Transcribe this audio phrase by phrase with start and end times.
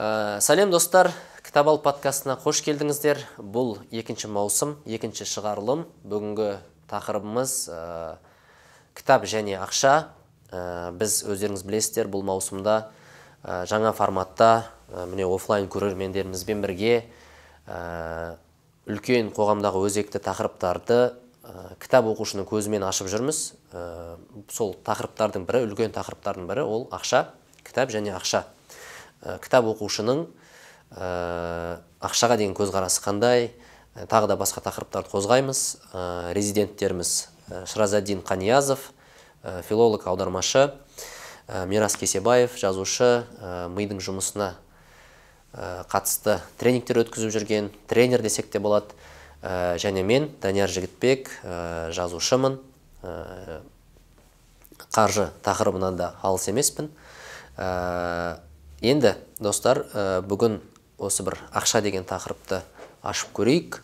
[0.00, 1.10] Ә, сәлем достар.
[1.44, 3.18] Кітап ал подкастына қош келдіңіздер.
[3.36, 5.82] Бұл екінші маусым екінші шығарылым.
[6.08, 6.54] Бүгінгі
[6.88, 7.80] тақырыбымыз ә,
[8.96, 10.08] кітап және ақша.
[10.48, 12.76] Ә, біз өздеріңіз білесіздер бұл маусымда
[13.44, 16.94] ә, жаңа форматта ә, міне офлайн көрермендерімізбен бірге
[17.68, 18.38] ә,
[18.88, 23.42] үлкен қоғамдағы өзекті тақырыптарды ә, кітап оқушының көзімен ашып жүрміз.
[23.76, 24.16] Ә,
[24.48, 27.26] сол тақырыптардың бірі үлкен тақырыптардың бірі ол ақша
[27.68, 28.46] кітап және ақша.
[29.20, 30.24] Кітап оқушының
[30.96, 33.50] ә, ақшаға деген көзқарасы қандай?
[33.94, 35.60] Ә, тағы да басқа тақырыптарды қозғаймыз.
[35.92, 37.28] Ә, резиденттеріміз
[37.66, 38.92] шыразаддин қаниязов
[39.68, 40.70] филолог аудармашы.
[41.66, 43.24] Мирас кесебаев жазушы.
[43.74, 44.52] Мидың жұмысына
[45.90, 48.94] қатысты тренингтер өткізіп жүрген тренер десек те болады.
[49.42, 51.32] Және мен данияр жігітбек
[51.96, 52.60] жазушымын.
[54.94, 56.92] Қаржы тақырыбынан да алыс емеспін.
[58.80, 60.60] Енді достар ә, бүгін
[61.00, 62.62] осы бір ақша деген тақырыпты
[63.02, 63.80] ашып көрейік.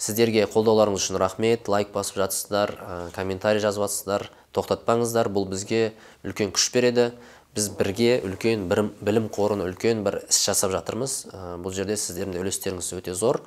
[0.00, 1.68] Сіздерге қолдауларыңыз үшін рахмет.
[1.68, 5.30] Лайк басып жатсыздар ә, комментарий жазып жатсыздар тоқтатпаңыздар.
[5.32, 7.12] Бұл бізге үлкен күш береді.
[7.54, 11.16] Біз бірге үлкен бір, білім қорын үлкен бір іс жасап жатырмыз.
[11.30, 13.40] Ә, бұл жерде сіздердің де үлестеріңіз өте зор.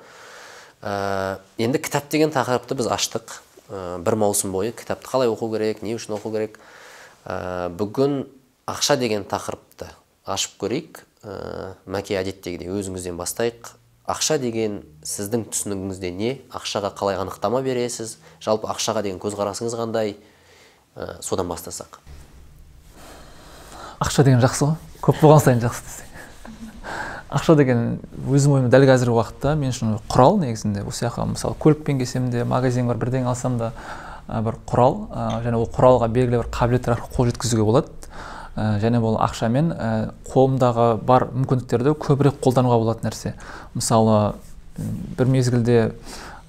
[0.82, 3.38] Ә, енді кітап деген тақырыпты біз аштық.
[3.68, 6.58] Ә, бір маусым бойы кітапты қалай оқу керек не үшін оқу керек?
[7.26, 8.22] Ә, бүгін
[8.66, 9.92] ақша деген тақырыпты
[10.28, 11.02] ашып көрейік.
[11.24, 13.72] Ә, мәке әдеттегідей өзіңізден бастайық
[14.08, 16.34] ақша деген сіздің түсінігіңізде не?
[16.54, 18.16] Ақшаға қалай анықтама бересіз?
[18.44, 20.16] Жалпы ақшаға деген көзқарасыңыз қандай?
[20.96, 22.00] Ә, содан бастасақ.
[23.98, 24.76] Ақша деген жақсы ғой.
[25.02, 26.08] Көп болған сайын жақсы десең
[27.28, 27.98] ақша деген
[28.32, 30.84] өзім ойым дәл қазіргі уақытта мен үшін құрал негізінде.
[30.88, 33.72] Осы жаққа мысалы көлікпен келсем де магазин бар бірдеңе алсам да
[34.28, 34.96] бір құрал
[35.44, 37.92] және ол құралға белгілі бір қабілеттер арқылы қол жеткізуге болады.
[38.58, 39.90] Ә, және бұл ақшамен ә,
[40.32, 43.34] қолымдағы бар мүмкіндіктерді көбірек қолдануға болатын нәрсе.
[43.78, 44.34] Мысалы
[45.18, 45.78] бір мезгілде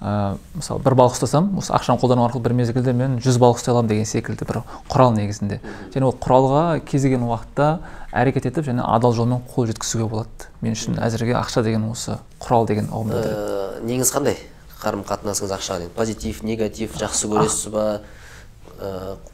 [0.01, 3.73] ә, мысалы бір балық ұстасам осы ақшаны қолдану арқылы бір мезгілде мен жүз балық ұстай
[3.75, 5.59] аламын деген секілді бір құрал негізінде.
[5.93, 7.71] Және ол құралға кез келген уақытта
[8.11, 10.49] әрекет етіп және адал жолмен қол жеткізуге болады.
[10.61, 14.39] Мен үшін әзірге ақша деген осы құрал деген ұғымды білдіреді Ә, неңіз қандай
[14.79, 15.93] қарым қатынасыңыз ақшаға деген?
[15.97, 17.85] Позитив негатив жақсы көресіз ба?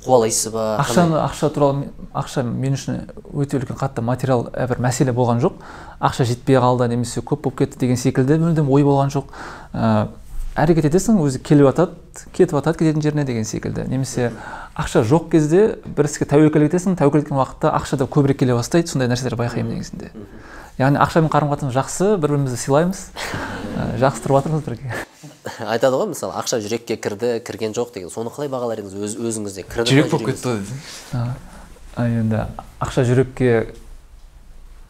[0.05, 5.41] Қуалайсыз ба ақшаны ақша туралы ақша мен үшін өте үлкен қатты материал бір мәселе болған
[5.43, 5.59] жоқ.
[5.99, 9.29] Ақша жетпей қалды немесе көп болып кетті деген секілді мүлдем ой болған жоқ.
[9.73, 10.07] Ә,
[10.57, 13.85] әрекет етесің өзі келіп жатады кетіп жатады кететін жеріне деген секілді.
[13.91, 14.31] Немесе
[14.73, 18.89] ақша жоқ кезде бір іске тәуекел етесің тәуекел еткен уақытта ақша да көбірек келе бастайды
[18.89, 20.13] сондай нәрселер байқаймын негізінде.
[20.79, 23.09] Яғни ақшамен қарым қатынас жақсы бір бірімізді сыйлаймыз.
[23.75, 25.05] Ә, жақсы тұрып жатырмыз бірге.
[25.65, 28.09] Айтады ғой мысалы ақша жүрекке кірді кірген жоқ деген.
[28.13, 29.65] Соны қалай бағалар едіңіз өз, өзіңізде?
[29.69, 30.55] Кірді жүрек болып кетті
[31.95, 32.45] ғой енді
[32.83, 33.73] ақша жүрекке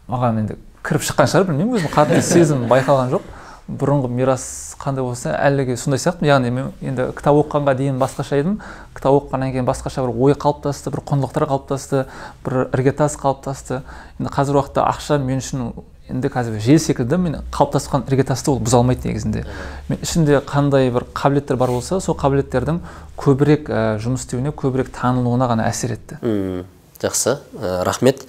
[0.10, 3.34] маған енді кіріп шыққан шығар білмеймін өзім қатты сезім байқалған жоқ.
[3.66, 8.60] Бұрынғы мирас қандай болса әліге сондай сияқтымын яғни мен енді кітап оқығанға дейін басқаша едім.
[8.94, 12.04] Кітап оқығаннан кейін басқаша бір ой қалыптасты бір құндылықтар қалыптасты
[12.46, 13.82] бір іргетас қалыптасты.
[14.20, 15.72] Енді қазіргі уақытта ақша мен үшін
[16.10, 19.46] енді қазір жел секілді мен қалыптасқан іргетасты ол бұза алмайды негізінде.
[19.90, 22.82] Мен ішімде қандай бір қабілеттер бар болса сол қабілеттердің
[23.18, 26.20] көбірек ә, жұмыс істеуіне көбірек танылуына ғана әсер етті.
[26.22, 26.68] М,
[27.02, 27.40] жақсы.
[27.58, 28.22] Ә, рахмет.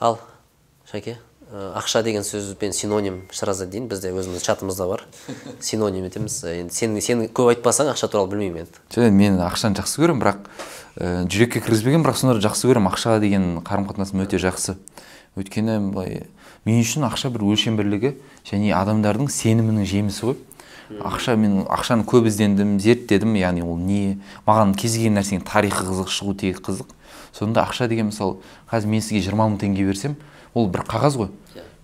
[0.00, 0.18] Ал
[0.92, 1.16] шәке
[1.48, 5.06] ә, ақша деген сөзбен синоним шыразаддин бізде өзіміздің чатымызда бар.
[5.64, 6.42] Синоним етеміз.
[6.44, 8.84] Ә, енді сен сен көп айтпасаң ақша туралы білмеймін енді.
[8.92, 10.44] Жоқ мен ақшаны жақсы көремін бірақ
[11.00, 12.92] ә, жүрекке кіргізбегенмін бірақ сонда да жақсы көремін.
[12.92, 14.76] Ақшаға деген қарым қатынасым өте жақсы.
[15.34, 16.26] Өйткені былай
[16.64, 18.14] мен үшін ақша бір өлшем бірлігі
[18.48, 20.36] және адамдардың сенімінің жемісі ғой.
[21.00, 26.10] Ақша мен ақшаны көп іздендім зерттедім яғни ол не маған кез келген нәрсенің тарихы қызық
[26.12, 26.90] шығу тегі қызық.
[27.32, 28.36] Сонда ақша деген мысалы
[28.70, 30.16] қазір мен сізге жиырма мың теңге берсем
[30.52, 31.30] ол бір қағаз ғой.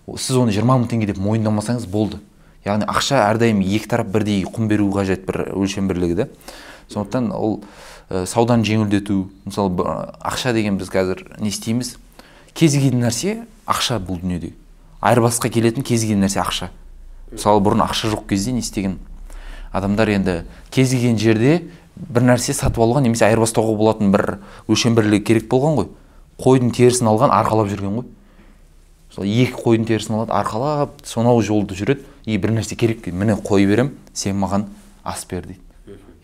[0.05, 2.21] Ол- сіз оны жиырма мың теңге деп мойындамасаңыз болды.
[2.65, 6.27] Яғни ақша әрдайым екі тарап бірдей құн беру қажет бір өлшем бірлігі да
[6.91, 7.63] сондықтан ол
[8.09, 9.81] ә, сауданы жеңілдету мысалы
[10.21, 11.95] ақша деген біз қазір не істейміз?
[12.53, 14.53] Кез келген нәрсе ақша бұл дүниеде.
[15.01, 16.69] Айырбасқа келетін кез келген нәрсе ақша.
[17.31, 18.99] Мысалы бұрын ақша жоқ кезде не істеген?
[19.71, 21.61] Адамдар енді кез келген жерде
[21.95, 25.89] бір нәрсе сатып алуға немесе айырбастауға болатын бір өлшем бірлігі керек болған ғой.
[26.41, 28.07] Қойдың терісін алған арқалап жүрген ғой.
[29.11, 32.05] Мысалы екі қойдың терісін алады арқалап сонау жолды жүреді.
[32.25, 34.67] И бір нәрсе керек міне қой берем сен маған
[35.03, 35.59] ас бер дейді.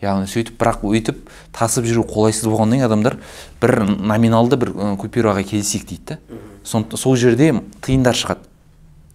[0.00, 3.16] Яғни сөйтіп бірақ өйтіп тасып жүру қолайсыз болғаннан кейін адамдар
[3.60, 4.70] бір номиналды бір
[5.00, 6.18] купюраға келісейік дейді да.
[6.62, 7.50] Сол жерде
[7.82, 8.46] тиындар шығады.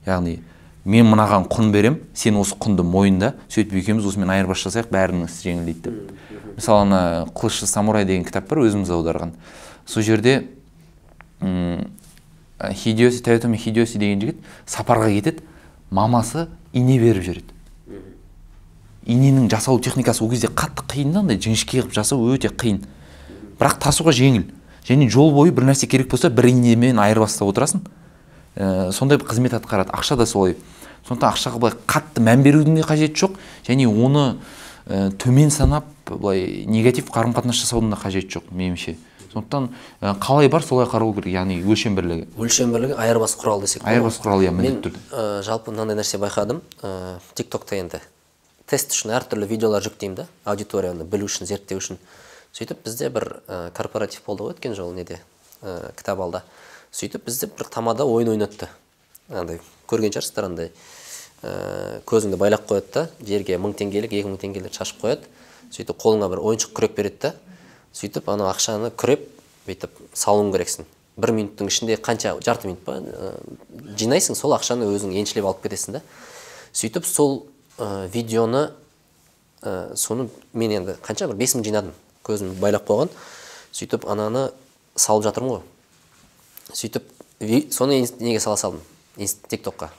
[0.06, 0.40] Яғни
[0.86, 5.48] мен мынаған құн берем сен осы құнды мойында сөйтіп екеуміз осымен айырбас жасайық бәрінің ісі
[5.48, 6.12] жеңілдейді деп.
[6.58, 7.02] Мысалы ана
[7.32, 9.32] қылышшы самурай деген кітап бар өзіміз аударған.
[9.86, 10.50] Сол жерде
[11.40, 11.88] м,
[12.60, 15.48] хидиоси тойотоми хидиоси деген жігіт сапарға кетеді
[15.90, 17.54] мамасы ине беріп жібереді
[19.06, 22.82] иненің жасалу техникасы ол кезде қатты қиын да андай жіңішке қылып жасау өте қиын.
[23.60, 24.46] Бірақ тасуға жеңіл.
[24.88, 27.84] Және жол бойы бір нәрсе керек болса бір инемен айырбастап отырасың.
[28.56, 29.92] Ә, сондай бір қызмет атқарады.
[29.94, 30.58] Ақша да солай.
[31.08, 34.38] Сондықтан ақшаға былай қатты мән берудің де қажеті жоқ және оны
[34.88, 38.96] ә, төмен санап былай негатив қарым қатынас жасаудың да қажеті жоқ меніңше.
[39.34, 39.70] Сондықтан
[40.00, 42.30] ә, қалай бар солай қарау керек яғни өлшем бірлігі.
[42.38, 45.02] Өлшем бірлігі айырбас құрал десек айырбас құралы иә міндетті түрде.
[45.12, 46.62] ә, жалпы мынандай нәрсе байқадым.
[46.84, 48.00] Ә, тик токта енді
[48.70, 51.98] тест үшін әртүрлі видеолар жүктеймін да аудиторияны білу үшін зерттеу үшін.
[52.54, 55.20] Сөйтіп бізде бір ә, корпоратив болды ғой өткен жолы неде?
[55.62, 56.44] Ә, кітап алда.
[56.94, 58.70] Сөйтіп бізде бір тамада ойын ойнатты.
[59.30, 59.60] Андай
[59.90, 60.72] көрген шығарсыздар андай
[61.42, 65.26] ә, көзіңді байлап қояды да жерге мың теңгелік екі мың теңгелік шашып қояды.
[65.74, 67.34] Сөйтіп қолыңа бір ойыншық күрек береді да
[67.98, 69.26] сөйтіп ана ақшаны күреп
[69.68, 70.86] бүйтіп салуың керексің.
[71.18, 73.34] Бір минуттың ішінде қанша жарты минут па ә,
[73.98, 76.02] жинайсың сол ақшаны өзің еншілеп алып кетесің да.
[76.74, 77.46] Сөйтіп сол
[77.78, 78.72] ә, видеоны
[79.62, 81.94] ә, соны мен енді қанша бір бес мың жинадым
[82.26, 83.14] көзім байлап қойған.
[83.74, 84.50] Сөйтіп ананы
[84.96, 85.64] салып жатырмын ғой.
[86.74, 87.10] Сөйтіп
[87.74, 88.82] соны неге сала салдым?
[89.18, 89.92] Тик токқа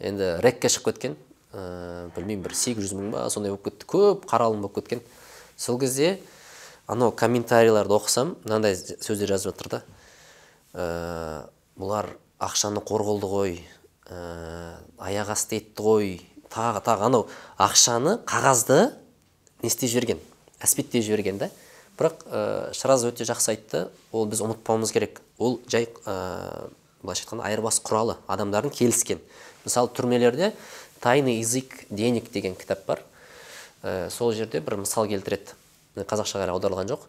[0.00, 1.16] енді рекке шығып кеткен
[1.54, 3.86] ә, білмеймін бір сегіз жүз мың ба сондай болып кетті.
[3.88, 5.02] Көп қаралым болып кеткен.
[5.56, 6.18] Сол кезде
[6.86, 9.82] анау комментарийларды оқысам мынандай сөздер жазып жатыр да.
[10.74, 11.48] Ә,
[11.78, 13.56] бұлар ақшаны қор қылды ғой
[14.10, 16.14] ә, аяқ асты етті ғой.
[16.54, 17.28] Тағы тағы анау
[17.58, 18.92] ақшаны қағазды
[19.62, 20.20] не істеп жіберген?
[20.62, 21.50] Әспеттеп жіберген да.
[21.98, 23.84] Бірақ ә, шыраз өте жақсы айтты.
[24.12, 25.20] Ол біз ұмытпауымыз керек.
[25.38, 26.70] Ол жай ә,
[27.02, 29.20] былайша айтқанда айырбас құралы адамдардың келіскен.
[29.64, 30.52] Мысалы түрмелерде
[31.00, 33.02] тайный язык денег деген кітап бар.
[33.82, 35.54] Ә, сол жерде бір мысал келтіреді.
[35.94, 37.06] Қазақшаға әлі аударылған жоқ.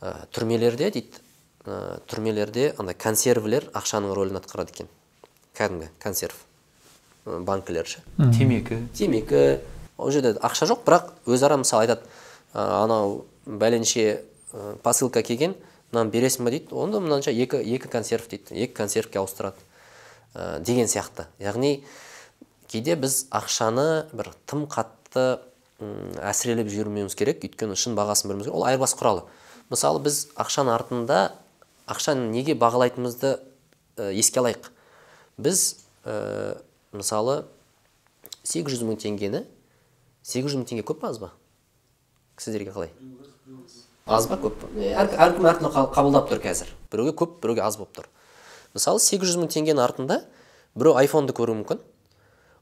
[0.00, 1.20] Ә, түрмелерде дейді
[1.66, 4.90] ә, түрмелерде андай консервілер ақшаның рөлін атқарады екен.
[5.58, 6.40] Кәдімгі консерв.
[7.26, 8.04] Ә, банкілер ше.
[8.38, 8.84] Темекі.
[8.94, 9.44] Темекі.
[9.98, 12.10] Ол жерде ақша жоқ бірақ өзара мысалы айтады.
[12.54, 14.04] «А, анау бәленше
[14.52, 15.54] ә, посылка келген
[15.92, 16.52] мынаны бересің ба?
[16.54, 16.74] дейді.
[16.74, 18.54] Онда мынанша екі, екі консерв дейді.
[18.54, 19.60] Екі консервке ауыстырады
[20.34, 21.28] ә, деген сияқты.
[21.38, 21.84] Яғни
[22.68, 25.38] кейде біз ақшаны бір тым қатты
[26.24, 27.44] әсірелеп жібермеуіміз керек.
[27.44, 28.58] Өйткені шын бағасын білуіміз керек.
[28.58, 29.24] Ол айырбас құралы.
[29.70, 31.20] Мысалы біз ақшаның артында
[31.90, 33.36] ақшаны неге бағалайтынымызды
[33.98, 34.70] ә, еске алайық.
[35.36, 36.58] Біз ә,
[36.92, 37.44] мысалы
[38.44, 39.44] 800 мың теңгені
[40.24, 41.32] 800 мың теңге көп па аз ба?
[42.40, 42.92] Сіздерге қалай?
[44.06, 44.68] Аз ба көп па?
[44.76, 46.68] Әркім әртүрлі қа- қабылдап тұр қазір.
[46.92, 48.08] Біреуге көп біреуге аз болып тұр.
[48.74, 50.20] Мысалы 800 мың теңгенің артында
[50.74, 51.80] біреу айфонды көруі мүмкін.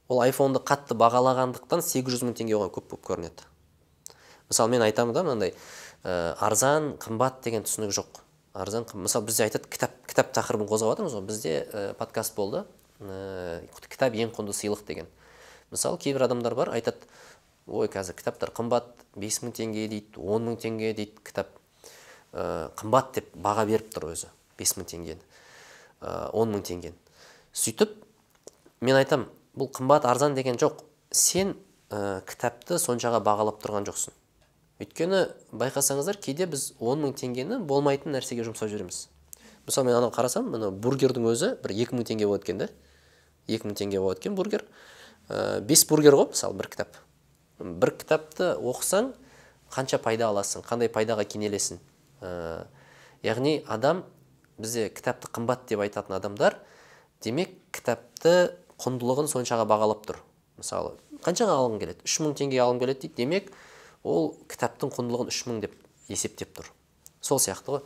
[0.09, 3.47] Ол айфонды қатты бағалағандықтан 800 мың теңге оған көп болып көрінеді.
[4.51, 5.55] Мысалы мен айтамын да мынандай
[6.05, 8.21] ә, арзан қымбат деген түсінік жоқ.
[8.55, 12.65] Арзан қым- мысалы бізде айтады кітап кітап тақырыбын қозғап жатырмыз ғой бізде ә, подкаст болды
[13.01, 15.07] ә, кітап ең құнды сыйлық деген.
[15.73, 16.99] Мысалы кейбір адамдар бар айтады
[17.67, 21.53] ой қазір кітаптар қымбат 5 мың теңге дейді 10 мың теңге дейді кітап.
[22.33, 25.21] Ә, қымбат деп баға беріп тұр өзі 5 мың теңгені.
[26.01, 26.97] Ә, 10 мың теңгені.
[27.53, 27.95] Сөйтіп
[28.81, 30.83] мен айтам бұл қымбат арзан деген жоқ.
[31.13, 31.57] Сен
[31.91, 34.17] ә, кітапты соншаға бағалап тұрған жоқсың.
[34.83, 39.07] Өйткені байқасаңыздар кейде біз 10 мың теңгені болмайтын нәрсеге жұмсап жібереміз
[39.67, 42.69] мысалы мен анау қарасам мына бургердің өзі бір 2 мың теңге болады екен да
[43.47, 44.65] 2 мың теңге болады екен бургер.
[45.29, 46.99] Ә, бес бургер ғой мысалы бір кітап.
[47.63, 49.13] Бір кітапты оқысаң
[49.73, 51.79] қанша пайда аласың қандай пайдаға кенелесің?
[52.23, 52.67] Ә,
[53.25, 54.05] яғни адам
[54.59, 56.59] бізде кітапты қымбат деп айтатын адамдар
[57.25, 60.21] демек кітапты құндылығын соншаға бағалап тұр.
[60.59, 62.05] Мысалы қаншаға алғың келеді?
[62.07, 63.51] Үш мың теңгеге алғым келеді дейді демек
[64.03, 65.77] ол кітаптың құндылығын үш мың деп
[66.11, 66.71] есептеп тұр.
[67.23, 67.83] Сол сияқты ғой.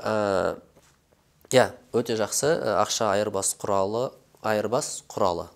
[0.00, 0.56] Ә,
[1.52, 4.10] иә өте жақсы ә, ақша айырбас құралы
[4.42, 5.48] айырбас құралы.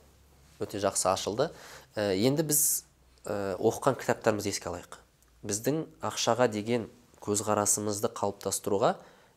[0.62, 1.50] Өте жақсы ашылды.
[1.96, 2.85] Ә, енді біз
[3.26, 5.00] ә, оқыған кітаптарымызды еске алайық.
[5.46, 6.88] Біздің ақшаға деген
[7.22, 8.96] көзқарасымызды қалыптастыруға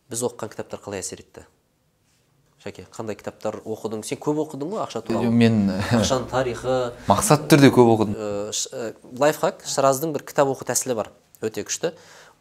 [0.10, 1.46] біз оқыған кітаптар қалай әсер етті?
[2.64, 4.04] Шәке қандай кітаптар оқыдың?
[4.04, 5.32] Сен көп оқыдың ғой ақша туралы?
[5.32, 6.78] Мен ақшаның тарихы
[7.08, 8.18] мақсатты түрде көп оқыдым.
[8.20, 8.90] Ә, ә,
[9.22, 11.14] лайфхак шыраздың бір кітап оқу тәсілі бар.
[11.40, 11.94] Өте күшті.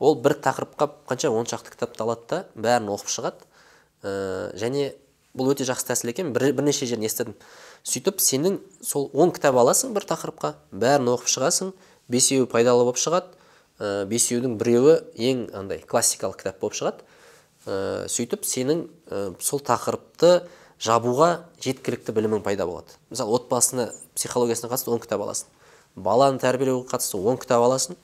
[0.02, 3.46] Ол бір тақырыпқа қанша он шақты кітапты алады да бәрін оқып шығады.
[4.02, 4.90] Ә, және
[5.38, 6.32] бұл өте жақсы тәсіл екен.
[6.34, 7.38] Бір, бірнеше жерін естідім.
[7.88, 11.72] Сөйтіп сенің сол он кітап аласың бір тақырыпқа бәрін оқып шығасың
[12.12, 13.32] бесеуі пайдалы болып шығады
[13.78, 17.06] ә, бесеудің біреуі ең андай классикалық кітап болып шығады.
[17.66, 20.42] Ә, сөйтіп сенің ә, сол тақырыпты
[20.82, 22.96] жабуға жеткілікті білімің пайда болады.
[23.10, 25.48] Мысалы отбасына психологиясына қатысты он кітап аласың
[25.96, 27.98] баланы тәрбиелеуге қатысты он кітап аласың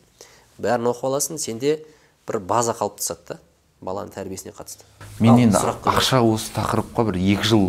[0.59, 1.79] бәрін оқып аласың сенде
[2.27, 3.41] бір база қалыптасады да
[3.85, 4.87] баланың тәрбиесіне қатысты.
[5.21, 7.67] Мен енді ақша осы тақырыпқа бір екі жыл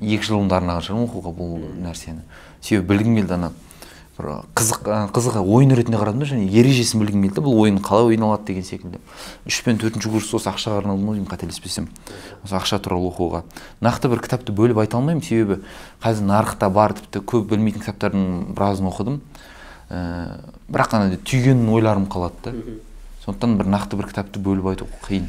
[0.00, 2.24] екі жылымды арнаған шығармын оқуға бұл нәрсені.
[2.60, 3.52] Себебі білгім келді ана
[4.16, 7.42] бір қызық қызық ойын ретінде қарадым да және ережесін білгім келді.
[7.44, 9.00] Бұл ойын қалай ойналады деген секілді.
[9.46, 11.90] Үш пен төртінші курс осы ақшаға арналды ма деймін қателеспесем.
[12.44, 13.42] Осы ақша туралы оқуға.
[13.84, 15.22] Нақты бір кітапты бөліп айта алмаймын.
[15.22, 15.60] Себебі
[16.00, 18.26] қазір нарықта бар тіпті көп білмейтін кітаптардың
[18.56, 19.20] біразын оқыдым.
[19.90, 20.40] Ә,
[20.72, 22.54] бірақ ана түйген ойларым қалады да.
[23.26, 25.28] Сондықтан бір нақты бір кітапты бөліп айту қиын.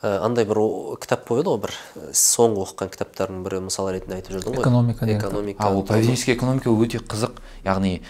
[0.00, 0.58] Андай бір
[1.02, 4.62] кітап қойды ғой бір ә, соңғы оқыған кітаптардың бірі мысал ретінде айтып жүрдің ғой.
[4.62, 5.60] Экономика экономика.
[5.60, 8.00] А ол поведенческий экономика өте қызық яғни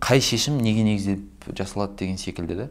[0.00, 2.68] қай шешім неге негізделіп жасалады деген секілді да.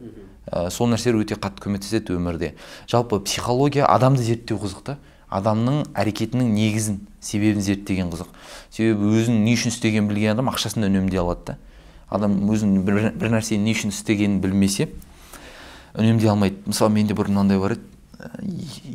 [0.50, 2.56] Ә, сол нәрселер өте қатты көмектеседі өмірде.
[2.90, 4.98] Жалпы психология адамды зерттеу қызық та.
[5.30, 8.28] Адамның әрекетінің негізін себебін зерттеген қызық.
[8.70, 11.56] Себебі өзінің не үшін істегенін білген адам ақшасын да үнемдей алады да.
[12.10, 14.86] Адам өзінің бір, бір нәрсені не үшін істегенін білмесе
[15.98, 16.62] үнемдей алмайды.
[16.66, 17.82] Мысалы менде бұрын мынандай бар еді.
[17.82, 17.95] ә,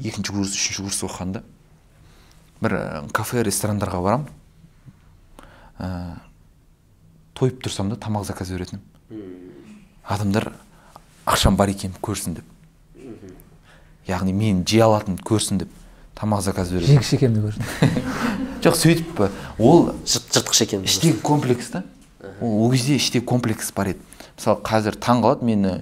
[0.04, 1.44] екінші курс үшінші курс оқығанда
[2.62, 4.28] бір ә, кафе ресторандарға барамын
[5.80, 6.18] ә,
[7.38, 8.86] тойып тұрсам да тамақ заказ беретінмін
[10.08, 10.52] адамдар
[11.26, 12.48] ақшам бар екенін көрсін деп.
[14.08, 15.72] Яғни мен жей алатынымды көрсін деп
[16.18, 18.04] тамақ заказ беретін жегіш екенімді көрсін.
[18.66, 19.22] Жоқ сөйтіп
[19.62, 21.84] ол жырт, жыртқыш екен іштегі комплекс та.
[22.42, 24.04] Ол ол кезде іште комплекс бар еді.
[24.38, 25.76] Мысалы қазір таң қалады мені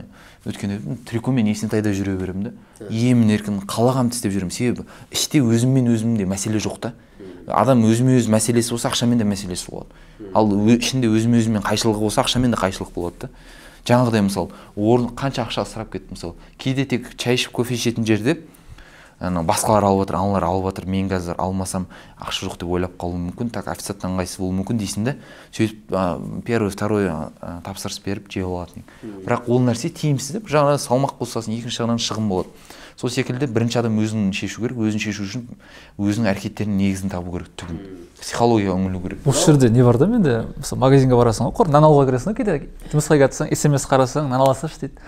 [0.48, 0.80] өткенде
[1.10, 6.62] трикомен есентайда жүре беремін да емін еркін қалағанымды істеп жүремін себебі іште өзіммен өзімде мәселе
[6.64, 6.94] жоқ та.
[7.48, 9.90] Адам өзімен өзі мәселесі болса ақшамен де мәселесі болады.
[10.34, 13.30] Ал ішінде өзімен өзімен қайшылығы болса ақшамен де қайшылық болады да
[13.88, 18.38] жаңағыдай мысалы орын қанша ақша ысырап кетті мысалы кейде тек шай ішіп кофе ішетін жерде
[19.20, 21.88] ана басқалар алып жатыр аналар алып жатыр мен қазір алмасам
[22.20, 25.16] ақша жоқ деп ойлап қалуым мүмкін так официанттың ыңғайсыз болуы мүмкін дейсің да
[25.52, 28.86] сөйтіп а, первый второй а, тапсырыс беріп жеп алатын
[29.26, 32.54] бірақ ол нәрсе тиімсіз де бір жағынан салмақ қосасың екінші жағынан шығын болады.
[33.00, 35.46] Сол секілді бірінші адам өзін шешу керек өзін шешу үшін
[36.00, 37.78] өзінің әрекеттерінің негізін табу керек түбін.
[38.20, 39.22] Психологияға үңілу керек.
[39.24, 40.34] Осы жерде не бар да менде?
[40.58, 42.58] Мысалы магазинге барасың ғой құр нан алуға кіресің ғой кейде
[42.92, 45.00] жұмысқа келатсаң смс қарасаң нан ала салшы дейді.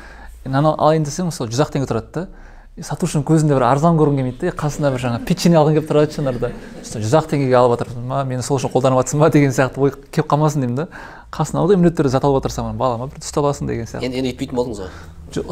[0.46, 2.28] Нан ал- алайын десең мысалы жүз ақ теңге тұрады да
[2.86, 6.52] сатушының көзінде бір арзан көргің келмейді қасында бір жаңа печенье алғың келіп тұрады жанарда
[6.92, 9.92] жүз ақ теңгеге алып жатырсың ба мені сол үшін қолданып жатрсың ба деген сияқты ой
[10.12, 10.86] келіп қалмасын деймін да
[11.32, 14.30] қасына алды міндетті түрде зат алып жатырсың балама бір түсіп аласың деген сияқты енді енді
[14.34, 14.90] өйтпейтін болдыңыз ғой
[15.32, 15.46] жоқ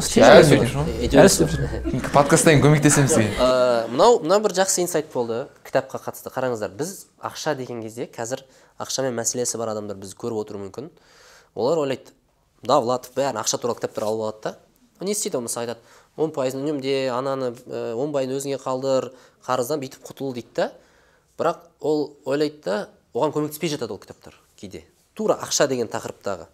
[2.12, 3.28] подкасттан кейін көмектесемін сізге
[3.88, 8.44] мынау мынау бір жақсы инсайт болды кітапқа қатысты қараңыздар біз ақша деген кезде қазір
[8.80, 10.88] ақшамен мәселесі бар адамдар бізді көріп отыруы мүмкін.
[11.54, 12.14] Олар ойлайды
[12.64, 14.54] давлатов бәрін ақша туралы кітаптар алып алады да.
[15.04, 15.80] Не істейді ол мысалы айтады
[16.16, 19.10] он пайызын үнемде ананы ә, он пайызын өзіңе қалдыр
[19.46, 20.70] қарыздан бүйтіп құтыл дейді да.
[21.38, 22.78] Бірақ ол ойлайды да
[23.14, 24.84] оған көмектеспей жатады ол кітаптар кейде.
[25.14, 26.48] Тура ақша деген тақырыптағы.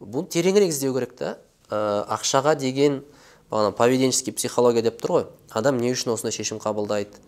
[0.00, 1.36] Бұны тереңірек іздеу керек та.
[1.70, 3.02] Ә, ақшаға деген
[3.50, 5.28] бағана поведенческий психология деп тұр ғой.
[5.50, 7.20] Адам не үшін осындай шешім қабылдайды?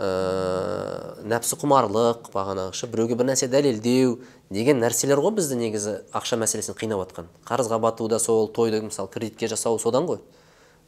[0.00, 4.18] Ә, нәпсі құмарлық бағанағыша біреуге бір нәрсе дәлелдеу
[4.50, 9.10] деген нәрселер ғой бізді негізі ақша мәселесін қинап жатқан қарызға бату да сол тойды мысалы
[9.12, 10.22] кредитке жасау содан ғой.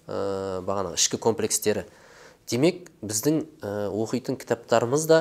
[0.06, 1.84] Ә, бағанағы ішкі комплекстері.
[2.50, 5.20] Демек біздің ә, оқитын кітаптарымыз да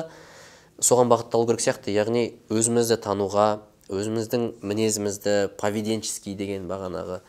[0.82, 1.94] соған бағытталу керек сияқты.
[1.94, 3.62] Яғни өзімізді тануға
[3.92, 7.20] өзіміздің мінезімізді поведенческий деген бағанағы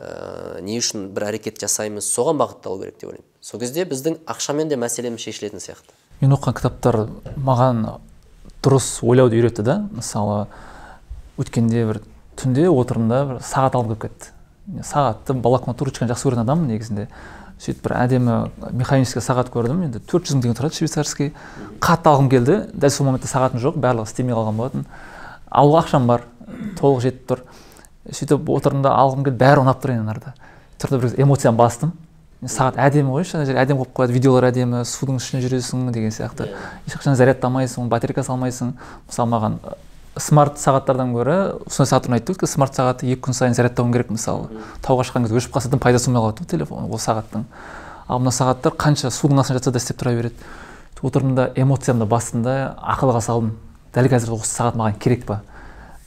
[0.00, 3.30] ә, не үшін бір әрекет жасаймыз соған бағытталу керек деп ойлаймын.
[3.40, 5.94] Сол кезде біздің ақшамен де мәселеміз шешілетін сияқты.
[6.20, 7.02] Мен оқыған кітаптар
[7.36, 7.84] маған
[8.64, 9.76] дұрыс ойлауды үйретті да.
[9.92, 10.46] Мысалы
[11.40, 12.00] өткенде бір
[12.40, 14.32] түнде отырымда бір сағат алып кетті.
[14.66, 17.08] Сағатты блокнот ручканы жақсы көретін адаммын негізінде.
[17.56, 18.34] Сөйтіп бір әдемі
[18.76, 19.84] механический сағат көрдім.
[19.86, 21.30] Енді төрт жүз мың теңге тұрады швейцарский.
[21.80, 22.56] Қатты алғым келді.
[22.74, 24.84] Дәл сол моментте сағатым жоқ барлығы істемей қалған болатын.
[25.48, 26.26] Алуға ақшам бар
[26.76, 27.44] толық жетіп тұр.
[28.10, 30.34] Сөйтіп отырдым да алғым келді бәрі ұнап тұр енді нарда.
[30.82, 31.94] Тұрды бір эмоцияны бастым.
[32.44, 36.50] Сағат әдемі ғой ана жер әдемі қойып қояды видеолар әдемі судың ішінде жүресің деген сияқты.
[36.84, 38.74] Ешқашан зарядтамайсың батарейка салмайсың.
[39.08, 39.56] Мысалы маған
[40.16, 41.36] смарт сағаттардан гөрі
[41.68, 44.48] сондай сағат ұнайды да өйткені смарт сағатты екі күн сайын зарядтауың керек мысалы.
[44.84, 47.44] Тауға шыққан кезде өшіп қалса дым пайдасы болмай қалады ғой телефон ол сағаттың.
[48.08, 50.48] Ал мына сағаттар қанша судың астында жатса да істеп тұра береді.
[51.02, 53.52] Отырдым да эмоциямды бастым да ақылға салдым.
[53.92, 55.42] Дәл қазір осы сағат маған керек па?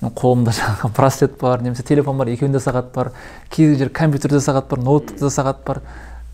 [0.01, 3.11] Мен қолымда жаңағы браслет бар немесе телефон бар екеуінде сағат бар.
[3.49, 5.81] Кей жер компьютерде сағат бар ноутбукта сағат бар.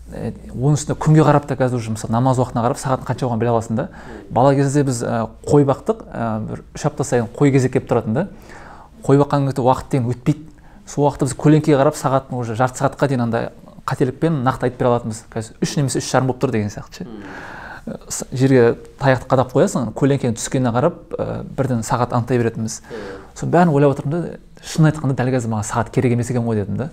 [0.06, 3.50] Оның үстіне күнге қарап та қазір уже мысалы намаз уақытына қарап сағаттың қанша болғанын біле
[3.50, 3.88] аласың да.
[4.30, 8.14] Бала кезде біз ә, қой бақтық ә, бір үш апта сайын қой кезек келіп тұратын
[8.14, 8.26] да.
[9.02, 10.46] Қой баққан кезде уақыт деген өтпейді.
[10.86, 13.50] Сол уақытта біз көлеңкеге қарап сағаттың уже жарты сағатқа дейін андай
[13.86, 15.24] қателікпен нақты айтып бере алатынбыз.
[15.34, 17.08] Қазір үш немесе үш жарым болып тұр деген сияқты ше.
[17.86, 17.98] Э,
[18.30, 22.80] жерге таяқты қадап қоясың көлеңкенің түскеніне қарап ә, бірден сағат анықтай беретінбіз.
[23.34, 26.62] Соның бәрін ойлап отырмын да шын айтқанда дәл қазір маған сағат керек емес екен ғой
[26.62, 26.90] дедім да.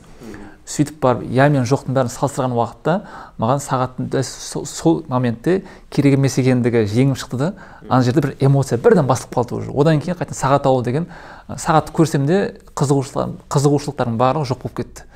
[0.66, 2.94] Сөйтіп барып иә мен жоқтың бәрін салыстырған уақытта
[3.42, 7.50] маған сағаттың сол, сол моментте керек емес екендігі жеңіп шықты да
[7.90, 9.72] ана жерде бір эмоция бірден басылып қалды уже.
[9.76, 11.10] Одан кейін қайтадан сағат алу деген
[11.50, 12.40] сағатты көрсем де
[12.80, 15.08] қызығушылық қызығушылықтардың барлығы жоқ болып кетті.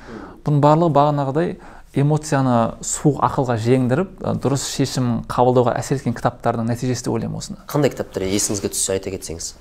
[0.44, 1.56] Бұның барлығы бағанағыдай
[1.96, 7.90] эмоцияны суық ақылға жеңдіріп дұрыс шешім қабылдауға әсер еткен кітаптардың нәтижесі деп ойлаймын осыны қандай
[7.94, 9.54] кітаптар есіңізге түссе айта кетсеңіз?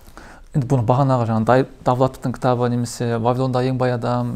[0.57, 4.31] Енді бұны бағанағы жаңағы давлатовтың кітабы немесе вавилондағы ең бай адам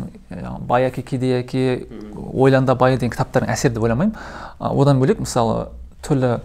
[0.69, 1.87] бай әке кедей әке
[2.33, 4.15] ойланда бай деген кітаптардың әсері деп ойламаймын.
[4.59, 5.71] Одан бөлек мысалы
[6.05, 6.37] түрлі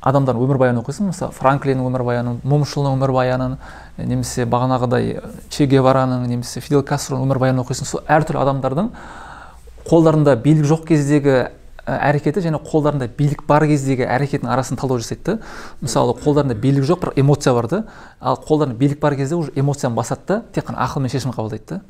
[0.00, 1.10] адамдардың өмірбаянын оқисың.
[1.12, 3.56] Мысалы франклиннің өмірбаянын момышұлының өмірбаянын
[3.98, 5.20] немесе бағанағыдай
[5.52, 7.88] че гевараның немесе фидель кастроның өмірбаянын оқисың.
[7.88, 8.90] Сол әртүрлі адамдардың
[9.90, 11.36] қолдарында билік жоқ кездегі
[11.86, 15.38] әрекеті және қолдарында билік бар кездегі әрекетінің арасын талдау жасайды да.
[15.80, 17.84] Мысалы қолдарында билік жоқ бірақ эмоция бар да.
[18.20, 20.42] Ал қолдарында билік бар кезде уже эмоцияны басады да.
[20.52, 21.80] Тек қана ақылмен шешім қабылдайды да.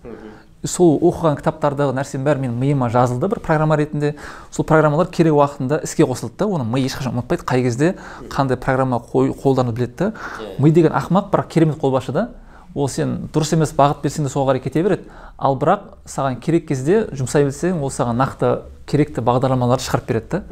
[0.64, 4.14] Сол оқыған кітаптардағы нәрсенің бәрі менің миыма жазылды бір программа ретінде.
[4.52, 6.46] Сол программалар керек уақытында іске қосылды да.
[6.46, 7.46] Оны ми ешқашан ұмытпайды.
[7.48, 7.94] Қай кезде
[8.28, 10.12] қандай программа қолдануды біледі да.
[10.58, 12.28] Ми деген ақымақ бірақ керемет қолбасшы да.
[12.74, 15.08] Ол сен дұрыс емес бағыт берсең де сол қарай кете береді.
[15.38, 18.52] Ал бірақ саған керек кезде жұмсай білсең ол саған нақты
[18.90, 20.42] керекті бағдарламаларды шығарып береді да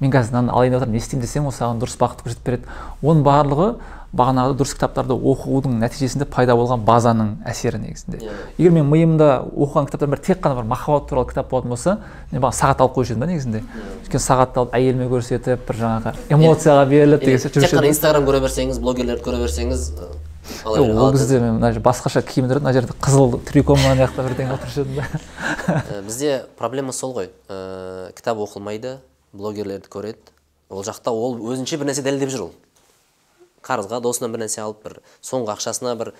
[0.00, 3.24] мен қазір мынаны алайын деп не істеймін десең ол саған дұрыс бағытты көрсетіп береді оның
[3.26, 3.70] барлығы
[4.16, 8.32] бағанағы дұрыс кітаптарды оқудың нәтижесінде пайда болған базаның әсері негізінде yeah.
[8.32, 8.54] Иә.
[8.58, 11.98] егер мен миымда оқыған кітаптардың бәрі тек қана бір махаббат туралы кітап болатын болса
[12.32, 14.26] мен бағана сағат алып қоюшы едім да негізінде өйткені yeah.
[14.26, 18.82] сағатты алып әйеліме көрсетіп бір жаңағы эмоцияға беріліп деген сияқты тек қана инстаграм көре берсеңіз
[18.82, 19.86] блогерлерді көре берсеңіз
[20.64, 24.84] ол кезде мен мына басқаша киім мына жерде қызыл триком мына жақта бірдеңе алып тұрушы
[24.84, 26.00] едім да.
[26.06, 27.30] Бізде проблема сол ғой.
[27.48, 28.98] Ә, кітап оқылмайды
[29.32, 30.34] блогерлерді көреді.
[30.70, 32.54] Ол жақта ол өзінше бір нәрсе дәлелдеп жүр ол.
[33.66, 36.14] Қарызға досынан бір нәрсе алып бір соңғы ақшасына бір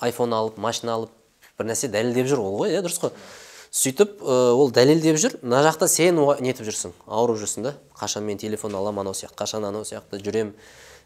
[0.00, 1.10] айфон алып машина алып
[1.58, 3.14] бір нәрсе дәлелдеп жүр ол ғой иә дұрыс қой.
[3.72, 5.38] Сөйтіп ол дәлелдеп жүр.
[5.40, 6.92] Мына жақта сен нетіп жүрсің?
[7.06, 7.74] Ауырып жүрсің да.
[7.96, 10.52] Қашан мен телефон аламын анау сияқты қашан анау сияқты жүрем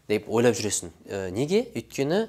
[0.09, 0.91] деп ойлап жүресің.
[1.07, 1.63] Ә, неге?
[1.71, 2.27] Өйткені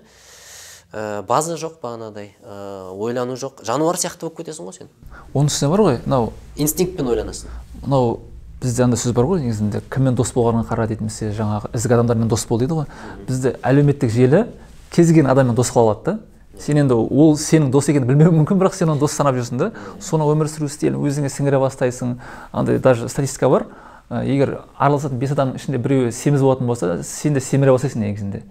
[0.93, 3.65] ә, база жоқ бағанағыдай ә, ойлану жоқ.
[3.65, 4.89] Жануар сияқты болып кетесің ғой сен.
[5.35, 7.51] Оның үстіне бар ғой мынау инстинктпен ойланасың.
[7.85, 8.21] мынау
[8.63, 12.29] бізде андай сөз бар ғой негізінде кіммен дос болғаныңа қара дейді немесе жаңағы ізгі адамдармен
[12.29, 12.87] дос бол дейді ғой.
[13.29, 14.47] Бізде әлеуметтік желі
[14.91, 16.19] кез келген адаммен дос қыла алады да.
[16.59, 19.71] Сен енді ол сенің дос екенін білмеуі мүмкін бірақ сен оны дос санап жүрсің да.
[20.03, 22.17] Соны өмір сүру стилін өзіңе сіңіре бастайсың.
[22.51, 23.69] Андай даже статистика бар.
[24.11, 28.43] Егер араласатын бес адамның ішінде біреуі семіз болатын болса сен де семіре бастайсың негізінде.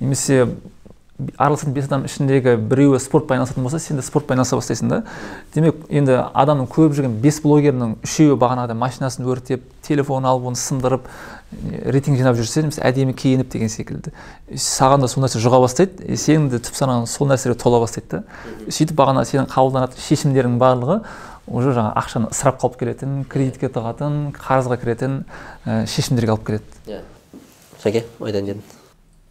[0.00, 0.44] Немесе
[1.14, 4.98] араласатын бес адамның ішіндегі біреуі спортпен айналысатын болса сен де спортпен айналыса бастайсың да.
[5.54, 11.06] Демек енді адамның көріп жүрген бес блогерінің үшеуі бағанағыдай машинасын өртеп телефон алып оны сындырып
[11.86, 14.10] рейтинг жинап жүрсе немесе әдемі киініп деген секілді.
[14.58, 16.18] Саған да сол нәрсе жұға бастайды.
[16.18, 18.22] Сенің де түп санаң сол нәрсеге тола бастайды да.
[18.66, 21.02] Сөйтіп бағана сенің қабылданатын шешімдеріңнің барлығы
[21.46, 25.20] уже жаңағы ақшаны ысырап қалып келетін кредитке тығатын қарызға кіретін
[25.64, 26.80] шешімдерге алып келеді.
[26.88, 27.04] Иә.
[27.84, 28.48] Шәке ойдан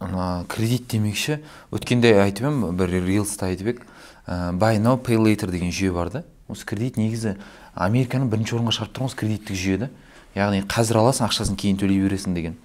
[0.04, 1.40] ана кредит демекші.
[1.72, 3.82] Өткенде айтып едім бір рилста айтып едік.
[4.26, 6.24] Ә, buy now pay later деген жүйе бар да.
[6.48, 7.36] Осы кредит негізі
[7.74, 9.90] американы бірінші орынға шығарып тұрған осы кредиттік жүйе да.
[10.34, 12.56] Яғни қазір аласың ақшасын кейін төлей бересің деген.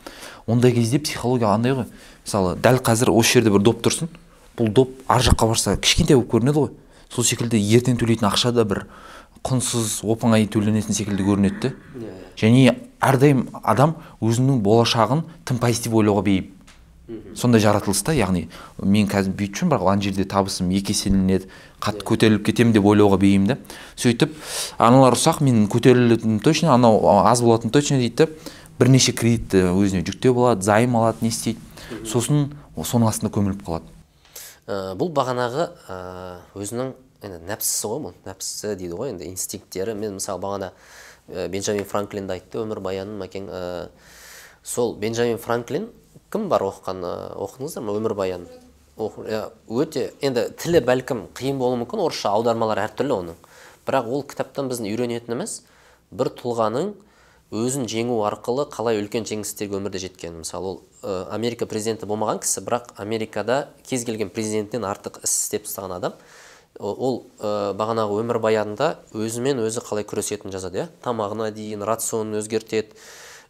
[0.48, 1.86] Ондай кезде психология андай ғой.
[2.26, 4.10] Мысалы дәл қазір осы жерде бір доп тұрсын.
[4.58, 6.72] Бұл доп ар жаққа барса кішкентай болып көрінеді ғой.
[7.14, 8.86] Сол секілді ертең төлейтін ақша да бір
[9.46, 11.70] құнсыз оп оңай төленетін секілді көрінеді да.
[11.70, 12.34] Иә, иә.
[12.42, 16.50] және әрдайым адам өзінің болашағын тым позитив ойлауға бейім.
[17.36, 18.48] Сондай жаратылыс та яғни
[18.84, 21.50] мен қазір бүйтіп жүрмін бірақ ана жерде табысым екі еселенеді
[21.82, 23.58] қатты көтеріліп кетемін деп ойлауға бейім да.
[23.98, 24.36] Сөйтіп
[24.78, 28.28] аналар ұсақ мен көтерілетінім точно анау аз болатыны точно дейді да
[28.80, 31.60] бірнеше кредитті өзіне жүктеп алады займ алады не істейді.
[32.08, 33.90] Сосын соның астында көміліп қалады.
[34.70, 35.98] Ә, бұл бағанағы ә,
[36.56, 36.94] өзінің
[37.26, 39.98] енді нәпсісі ғой бұл нәпсісі дейді ғой енді инстинкттері.
[40.00, 40.72] Мен мысалы бағана
[41.28, 43.64] ә, бенджамин франклинді айтты өмірбаянын мәкең ә,
[44.64, 45.90] сол бенджамин франклин
[46.34, 47.04] кім бар оқыған
[47.40, 47.96] оқыдыңыздар ма?
[47.98, 48.48] Өмірбаян.
[49.00, 53.38] Өте енді тілі бәлкім қиын болуы мүмкін орысша аудармалары әртүрлі оның.
[53.88, 55.62] Бірақ ол кітаптан біздің үйренетініміз
[56.12, 56.92] бір тұлғаның
[57.50, 62.62] өзін жеңу арқылы қалай үлкен жеңістерге өмірде жеткен мысалы ол ә, америка президенті болмаған кісі
[62.66, 66.20] бірақ америкада кез келген президенттен артық іс істеп тастаған адам
[66.78, 70.88] ол ә, бағанағы өмірбаянында өзімен өзі қалай күресетінін жазады иә.
[71.02, 72.94] Тамағына дейін рационын өзгертеді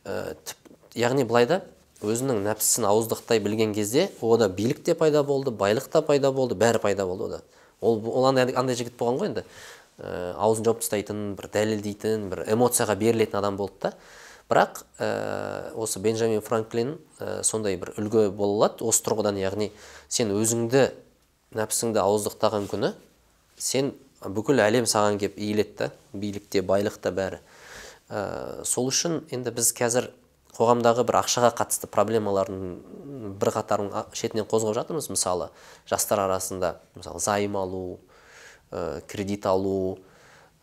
[0.05, 0.37] ә,
[0.95, 1.61] яғни былай да
[2.03, 6.79] өзінің нәпсісін ауыздықтай білген кезде ода билік те пайда болды байлық та пайда болды бәрі
[6.79, 7.41] пайда болды ода
[7.81, 9.43] ол ол андай, андай жігіт болған ғой енді.
[9.99, 13.93] Ә, аузын жауып тастайтын бір дәлелдейтін бір эмоцияға берілетін адам болды да.
[14.49, 18.83] Бірақ ә, осы бенджамин франклин ә, сондай бір үлгі бола алады.
[18.87, 19.71] Осы тұрғыдан яғни
[20.07, 20.89] сен өзіңді
[21.55, 22.93] нәпсіңді ауыздықтаған күні
[23.57, 25.91] сен бүкіл әлем саған келіп иіледі да.
[26.13, 27.43] Билікте байлықта бәрі.
[28.09, 30.11] Ә, сол үшін енді біз қазір
[30.59, 35.49] қоғамдағы бір ақшаға қатысты проблемалардың бір қатарын шетінен қозғап жатырмыз мысалы.
[35.87, 37.99] Жастар арасында мысалы займ алу
[38.71, 39.99] ә, кредит алу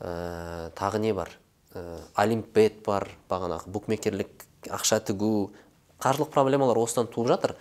[0.00, 1.32] ә, тағы не бар?
[1.72, 5.54] Ә, олимпет бар бағанағы букмекерлік ақша тігу
[6.02, 7.56] қаржылық проблемалар осыдан туып жатыр.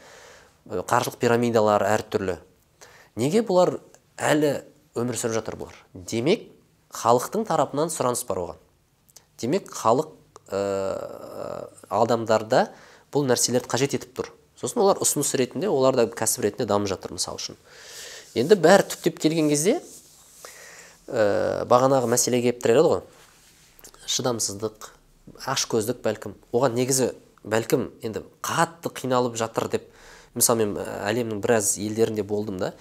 [0.68, 2.40] Қаржылық пирамидалар әртүрлі.
[3.16, 3.78] Неге бұлар
[4.18, 4.58] әлі
[4.98, 5.80] өмір сүріп жатыр бұлар?
[5.94, 6.50] Демек
[6.96, 8.62] халықтың тарапынан сұраныс бар оған.
[9.40, 10.12] Демек халық
[10.52, 12.68] ә, адамдарда
[13.14, 14.32] бұл нәрселерді қажет етіп тұр.
[14.60, 17.60] Сосын олар ұсыныс ретінде олар да кәсіп ретінде дамып жатыр мысалы үшін.
[18.36, 19.80] Енді бәрі түптеп келген кезде
[21.08, 23.02] ә, бағанағы мәселеге келіп тіреледі ғой.
[24.06, 24.92] Шыдамсыздық
[25.50, 26.36] ашкөздік бәлкім.
[26.54, 29.90] Оған негізі бәлкім енді қатты қиналып жатыр деп
[30.36, 32.74] мысалы мен әлемнің біраз елдерінде болдым да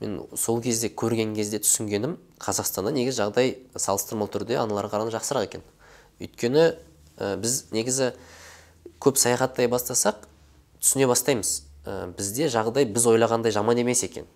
[0.00, 5.64] мен сол кезде көрген кезде түсінгенім қазақстанда негізі жағдай салыстырмалы түрде аналарға қарағанда жақсырақ екен.
[6.20, 6.64] Өйткені
[7.20, 8.12] ә, біз негізі
[9.00, 10.24] көп саяхаттай бастасақ
[10.80, 11.60] түсіне бастаймыз.
[11.84, 14.26] Ә, бізде жағдай біз ойлағандай жаман емес екен.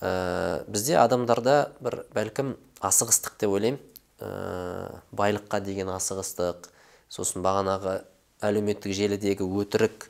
[0.00, 3.80] Ә, бізде адамдарда бір бәлкім асығыстық деп ойлаймын.
[4.20, 6.68] Ә, байлыққа деген асығыстық
[7.12, 8.00] сосын бағанағы
[8.44, 10.08] әлеуметтік желідегі өтірік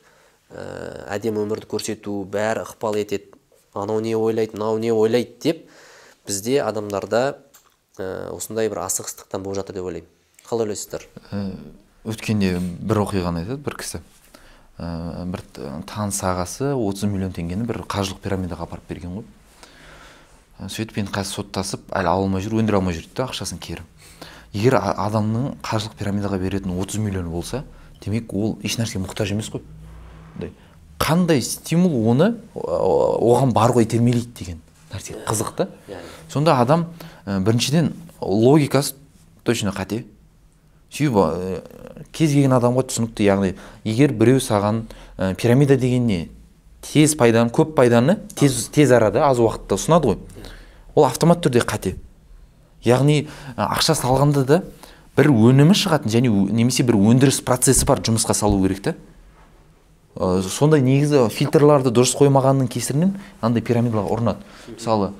[0.51, 0.63] ә,
[1.15, 3.33] әдемі өмірді көрсету бәрі ықпал етеді.
[3.77, 5.65] Анау не ойлайды мынау не ойлайды деп
[6.27, 7.23] бізде адамдарда
[7.97, 10.16] ә, осындай бір асығыстықтан болып жатыр деп ойлаймын.
[10.47, 11.07] Қалай ойлайсыздар
[12.07, 13.99] өткенде бір оқиғаны айтады бір кісі.
[14.77, 15.41] Ә, бір
[15.89, 19.25] таныс ағасы 30 миллион теңгені бір қаржылық пирамидаға апарып берген ғой.
[20.71, 23.83] Сөйтіп енді қазір соттасып әлі ала алмай жүр өндіре алмай жүр да ақшасын кері.
[24.53, 27.63] Егер адамның қаржылық пирамидаға беретін 30 миллионы болса
[28.03, 29.61] демек ол ешнәрсеге мұқтаж емес қой.
[30.97, 34.61] Қандай стимул оны оған баруға итермелейді деген
[34.93, 35.67] нәрсе қызық та.
[36.29, 36.87] Сонда адам
[37.25, 38.95] біріншіден логикасы
[39.43, 40.05] точно қате.
[40.93, 44.85] Сөйтіп кез келген адамға түсінікті яғни егер біреу саған
[45.17, 46.19] ә, пирамида деген не
[46.81, 50.17] тез пайданы көп пайданы тез тез арада аз уақытта ұсынады ғой.
[50.95, 51.97] Ол автомат түрде қате.
[52.85, 54.61] Яғни ақша салғанда да
[55.17, 58.95] бір өнімі шығатын және немесе бір өндіріс процесі бар жұмысқа салу керек та.
[60.15, 65.11] Ә, сондай негізі фильтрларды дұрыс қоймағанның кесірінен андай пирамидаларға ұрынады мысалы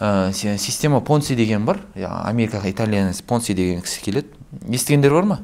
[0.00, 4.41] ә, система понси деген бар америкаға итальянец понси деген кісі келеді.
[4.68, 5.40] Естігендер бар ма?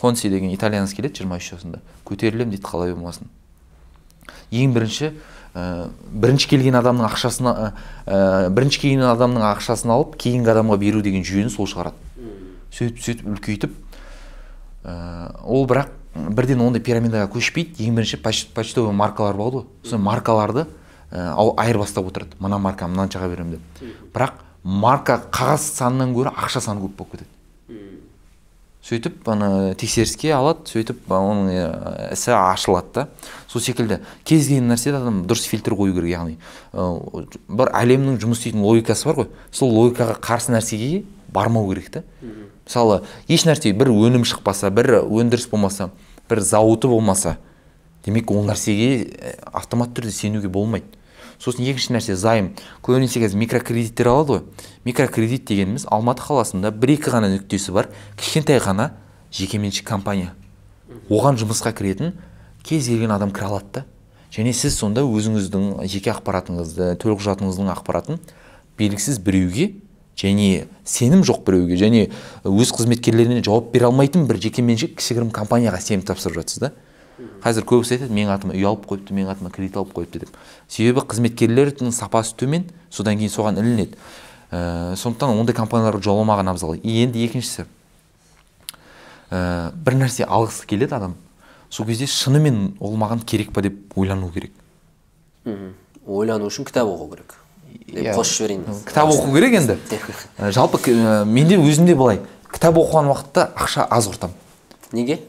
[0.00, 1.80] Понси деген итальянец келеді жиырма үш жасында.
[2.06, 3.28] Көтерілемін дейді қалай болмасын.
[4.52, 5.12] Ең бірінші
[5.54, 11.24] ә, бірінші келген адамның ақшасын ә, бірінші келген адамның ақшасын алып кейінгі адамға беру деген
[11.26, 11.96] жүйені сол шығарады.
[12.72, 13.76] Сөйтіп сөйтіп үлкейтіп
[14.84, 17.82] ә, ол бірақ бірден ондай пирамидаға көшпейді.
[17.88, 18.20] Ең бірінші
[18.54, 19.66] почтовый маркалар болады ғой.
[19.88, 20.66] Сол маркаларды
[21.10, 22.38] ә, айырбастап отырады.
[22.38, 23.82] Мына марка мынаншаға беремін деп.
[24.14, 27.32] Бірақ марка қағаз санынан гөрі ақша саны көп болып кетеді.
[28.88, 31.50] Сөйтіп ана тексеріске алады сөйтіп оның
[32.14, 33.02] ісі ашылады да.
[33.50, 36.38] Сол секілді кез келген нәрседе адам дұрыс фильтр қою керек яғни
[36.72, 39.28] бір әлемнің жұмыс істейтін логикасы бар ғой.
[39.52, 42.04] Сол логикаға қарсы нәрсеге бармау керек та.
[42.64, 45.90] Мысалы еш нәрсе бір өнім шықпаса бір өндіріс болмаса
[46.30, 47.36] бір зауыты болмаса
[48.06, 50.86] демек ол нәрсеге автомат түрде сенуге болмайды.
[51.42, 52.52] Сосын екінші нәрсе займ.
[52.82, 54.42] Көбінесе қазір микрокредиттер алады ғой.
[54.84, 58.90] Микрокредит дегеніміз алматы қаласында бір екі ғана нүктесі бар кішкентай ғана
[59.32, 60.34] жекеменшік компания.
[61.08, 62.16] Оған жұмысқа кіретін
[62.64, 63.84] кез келген адам кіре алады да.
[64.34, 68.18] Және сіз сонда өзіңіздің жеке ақпаратыңызды төлқұжатыңыздың ақпаратын
[68.78, 69.70] белгісіз біреуге
[70.18, 72.02] және сенім жоқ біреуге және
[72.44, 76.72] өз қызметкерлеріне жауап бере алмайтын бір жекеменшік кішігірім компанияға сеніп тапсырып жатсыз да.
[77.42, 80.36] Қазір көбісі айтады менің атыма үй алып қойыпты менің атыма кредит алып қойыпты деп.
[80.70, 83.98] Себебі қызметкерлердің сапасы төмен содан кейін соған ілінеді.
[84.50, 86.76] Ә, сондықтан ондай компанияларға жоламаған абзал.
[86.78, 87.66] Енді екіншісі
[89.30, 91.16] ә, бір нәрсе алғысы келеді адам.
[91.70, 94.52] Сол кезде шынымен ол маған керек па деп ойлану керек.
[96.06, 97.34] Ойлану үшін кітап оқу керек.
[97.92, 98.64] Қосып жіберейін.
[98.86, 99.78] Кітап оқу керек енді.
[100.56, 100.94] Жалпы
[101.26, 102.22] менде өзімде былай.
[102.48, 104.46] Кітап оқыған уақытта ақша аз құртамын
[104.92, 105.20] неге?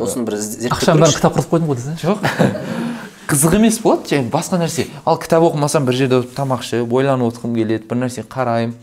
[0.00, 0.38] Осыны бір
[0.72, 2.24] ақшаның бәрін кітап құртып қойдың ғой десеңші жоқ.
[3.30, 4.88] Қызық емес болады және басқа нәрсе.
[5.08, 8.74] Ал кітап оқымасам бір жерде тамақ ішіп ойланып отырғым келеді бір нәрсе қараймын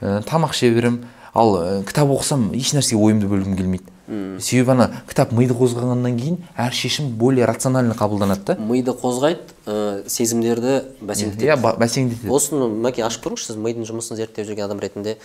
[0.00, 1.02] ә, тамақ іше беремін.
[1.34, 3.92] Ал ә, кітап оқысам еш нәрсеге ойымды бөлгім келмейді.
[4.40, 8.56] Себебі ана кітап миды қозғағаннан кейін әр шешім более рационально қабылданады да.
[8.58, 11.46] Миды қозғайды ә, сезімдерді бәсеңдетеді.
[11.46, 12.32] Иә бәсеңдетеді.
[12.32, 15.16] Осыны мәке ашып көріңізші сіз мидың жұмысын зерттеп жүрген адам ретінде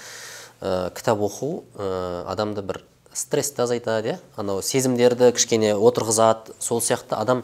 [0.62, 2.84] ә, кітап оқу ә, адамды бір
[3.17, 6.53] стрессті азайтады иә анау сезімдерді кішкене отырғызады.
[6.60, 7.43] Сол сияқты адам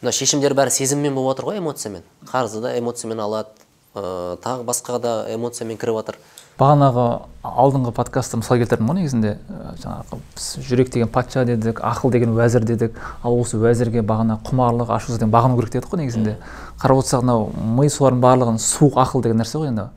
[0.00, 2.06] мына шешімдер бәрі сезіммен болып жатыр ғой эмоциямен.
[2.30, 3.50] Қарызды да эмоциямен алады.
[3.94, 6.20] Ә, тағы басқа да эмоциямен кіріп жатыр
[6.60, 7.04] бағанағы
[7.46, 9.30] алдыңғы подкастта мысал келтірдім ғой негізінде.
[9.48, 12.98] Ә, жаңағы біз жүрек деген патша дедік ақыл деген уәзір дедік.
[13.24, 16.36] Ал осы уәзірге бағана құмарлық ашу деген бағыну керек дедік қой негізінде.
[16.82, 19.88] Қарап отырсақ мынау ми солардың барлығын суық ақыл деген нәрсе ғой енді.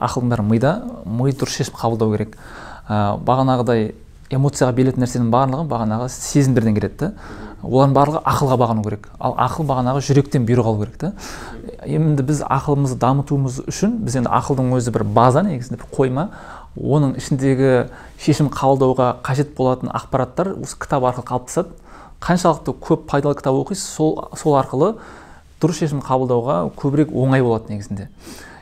[0.00, 0.74] Ақылдың бәрі мида
[1.06, 2.34] ми дұрыс шешім қабылдау керек.
[2.88, 3.92] Ә, бағанағыдай
[4.34, 7.12] эмоцияға берілетін нәрсенің барлығы бағанағы сезімдерден келеді да.
[7.62, 9.08] Олардың барлығы ақылға бағыну керек.
[9.18, 11.12] Ал ақыл бағанағы жүректен бұйрық алу керек та.
[11.86, 16.28] Енді біз ақылымызды дамытуымыз үшін біз енді ақылдың өзі бір база негізінде бір қойма.
[16.78, 17.88] Оның ішіндегі
[18.22, 21.74] шешім қабылдауға қажет болатын ақпараттар осы кітап арқылы қалыптасады.
[22.22, 24.94] Қаншалықты көп пайдалы кітап оқисыз сол, сол арқылы
[25.58, 28.08] дұрыс шешім қабылдауға көбірек оңай болады негізінде.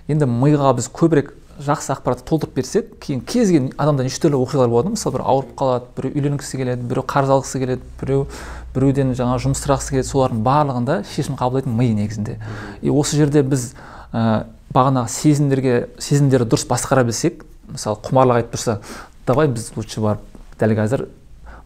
[0.08, 4.70] Енді миға біз көбірек жақсы ақпаратты толтырып берсек кейін кез келген адамда неше түрлі оқиғалар
[4.72, 4.92] болады.
[4.94, 8.26] Мысалы бір ауырып қалады біреу үйленгісі келеді біреу қарыз алғысы келеді біреу
[8.74, 10.08] біреуден жаңа жұмыс сұрағысы келеді.
[10.10, 12.38] Солардың барлығында шешім қабылдайтын ми негізінде.
[12.82, 13.70] И осы жерде біз
[14.12, 18.80] ә, бағанағы сезімдерге сезімдерді дұрыс басқара білсек мысалы құмарлық айтып тұрса
[19.26, 20.20] давай біз лучше барып
[20.60, 21.08] дәл қазір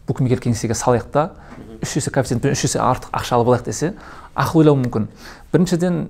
[0.07, 1.29] букмекер кеңсеге салайық та
[1.81, 3.93] үш есе коэффициентпен үш есе артық ақша алып алайық десе
[4.35, 5.07] ақыл ойлауы мүмкін.
[5.51, 6.01] Біріншіден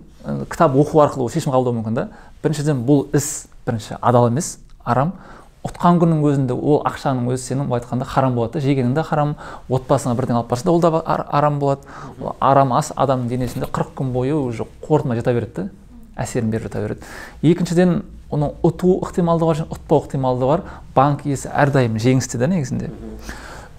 [0.52, 2.08] кітап оқу арқылы шешім қабылдау мүмкін да.
[2.43, 5.13] Біріншіден бұл іс бірінші адал емес арам.
[5.62, 9.36] Ұтқан күннің өзінде ол ақшаның өзі сенің былай айтқанда харам болады да жегенің де харам.
[9.69, 11.86] Отбасыңа бірдеңе алып барсаң да ол да арам болады.
[12.19, 15.69] Ол арам ас адамның денесінде қырық күн бойы уже қорытына жата береді да
[16.17, 17.06] әсерін беріп жата береді.
[17.43, 18.01] Екіншіден
[18.32, 20.65] оның ұту ықтималдығы бар және ұтпау ықтималдығы бар.
[20.95, 22.89] Банк иесі әрдайым жеңісті да негізінде.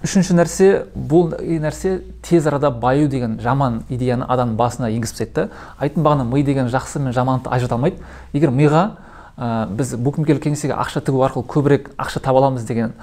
[0.02, 5.48] Үшінші нәрсе бұл нәрсе тез арада баю деген жаман идеяны адамның басына енгізіп тастайды да.
[5.78, 8.02] Айттым бағана ми деген жақсы мен жаманды ажырата алмайды.
[8.32, 8.96] Егер миға
[9.36, 12.96] ә, біз букмекерлік кеңсеге ақша тігу арқылы көбірек ақша таба аламыз деген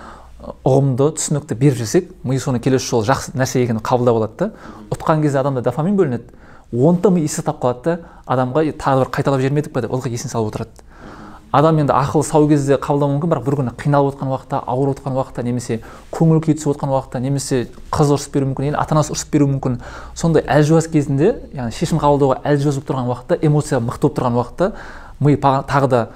[0.67, 4.51] ұғымды түсінікті беріп жіберсек ми соны келесі жолы жақсы нәрсе екенін қабылдап алады да.
[4.91, 6.35] Ұтқан кезде адамда дофамин бөлінеді.
[6.73, 10.53] Оны ми есте қалады да адамға тағы бір қайталап жібермедік па деп ылғи есіне салып
[10.53, 10.88] отырады.
[11.51, 15.17] Адам енді ақылы сау кезде қабылдауы мүмкін бірақ бір күні қиналып отқан уақытта ауырып отқан
[15.17, 15.79] уақытта немесе
[16.13, 19.79] көңіл күйі түсіп отқан уақытта немесе қыз ұрысып беруі мүмкін ата анасы ұрысып беруі мүмкін.
[20.13, 24.71] Сондай әлжуаз кезінде яғни шешім қабылдауға әлжуаз болып тұрған уақытта эмоция мықты болып тұрған уақытта
[25.19, 26.07] ми тағы да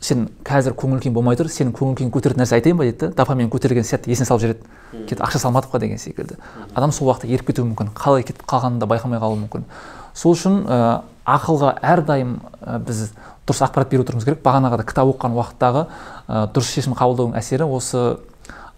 [0.00, 3.08] сен қазір көңіл күйің болмай тұр сенің көңіл күйіңді көтеретін нәрсе айтайын ба дейді да?
[3.18, 4.68] Дофамин көтерілген сәтте есіне салып жібереді.
[5.08, 6.36] Кетіп ақша салмадық па деген секілді.
[6.74, 9.66] Адам сол уақытта еріп кетуі мүмкін қалай кетіп қалғанын да байқамай қалуы мүмкін.
[10.14, 13.08] Сол үшін ә, ақылға әрдайым ә, біз
[13.48, 14.42] дұрыс ақпарат беріп отыруымыз керек.
[14.44, 15.84] Бағанағы кітап оқыған уақыттағы
[16.28, 18.18] ә, дұрыс шешім қабылдаудың әсері осы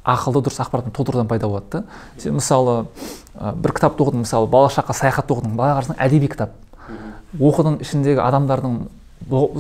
[0.07, 1.85] ақылды дұрыс ақпаратпен толтырудан пайда болады да.
[2.19, 2.87] Сен мысалы
[3.35, 6.55] ә, бір кітапты оқыдың мысалы балалық шаққа саяхатты оқыдың былай қарасаң әдеби кітап.
[7.39, 8.79] Оқыдың ішіндегі адамдардың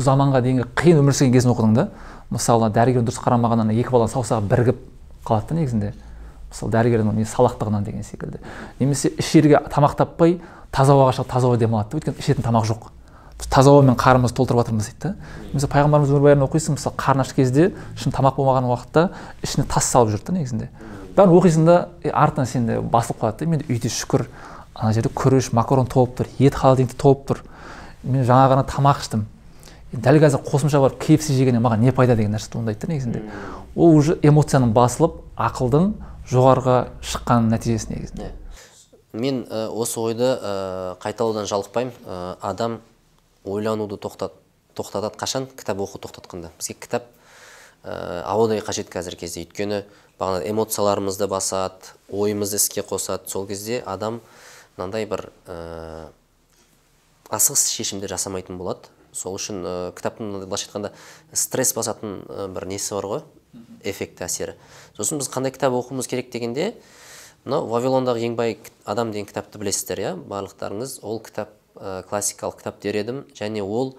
[0.01, 1.88] заманға дейінгі қиын өмір сүрген кезін оқыдың да.
[2.31, 4.81] Мысалы дәрігер дұрыс қарамағаннан екі баланың саусағы бірігіп
[5.27, 5.92] қалады да негізінде.
[6.51, 8.40] Мысалы дәрігердің не салақтығынан деген секілді.
[8.81, 10.40] Немесе ішерге тамақ таппай
[10.73, 11.99] таза ауаға шығып таза ауада демалады да.
[12.01, 12.88] Өйткені ішетін тамақ жоқ.
[13.48, 15.14] Таза ауамен қарнымызды толтырып жатырмыз дейді да.
[15.55, 19.09] Мысалы пайғамбарымыз өмірбаянын оқисың мысалы қарны аш кезде шын тамақ болмаған уақытта
[19.42, 20.68] ішіне тас салып жүрді да негізінде.
[21.16, 21.76] Бәрін оқисың да
[22.12, 23.50] артынан сенде басылып қалады да.
[23.50, 24.26] Менде үйде шүкір
[24.74, 27.42] ана жерде күріш макарон толып тұр ет холодильникте толып тұр.
[28.05, 29.24] Мен жаңа ғана тамақ іштім.
[29.90, 33.22] Дәл қазір қосымша барып kfc жегеннен маған не пайда деген нәрсе туындайды да негізінде.
[33.74, 35.90] Ол уже эмоцияның басылып ақылдың
[36.31, 38.31] жоғарыға шыққан нәтижесі негізінде.
[39.12, 41.92] Мен ә, осы ойды ә, қайталаудан жалықпаймын.
[42.07, 42.79] Ә, адам
[43.44, 44.35] ойлануды тоқтат,
[44.74, 45.48] тоқтатады қашан?
[45.57, 46.50] Кітап оқу тоқтатқанда.
[46.59, 47.09] Бізге кітап
[47.85, 49.44] ә, ауадай қажет қазіргі кезде.
[49.44, 49.85] Өйткені
[50.20, 53.29] бағана эмоцияларымызды басады ойымызды іске қосады.
[53.29, 54.20] Сол кезде адам
[54.76, 56.11] мынандай бір ә,
[57.31, 58.90] асығыс шешімдер жасамайтын болады.
[59.12, 60.92] Сол үшін ә, кітаптың былайша айтқанда
[61.33, 63.22] стресс басатын ә, бір несі бар ғой?
[63.83, 64.55] Эффекті әсері.
[64.96, 66.74] Сосын біз қандай кітап оқуымыз керек дегенде
[67.44, 70.12] мынау вавилондағы ең бай адам деген кітапты білесіздер иә?
[70.29, 73.25] Барлықтарыңыз ол кітап ә, классикалық кітап дер едім.
[73.35, 73.97] Және ол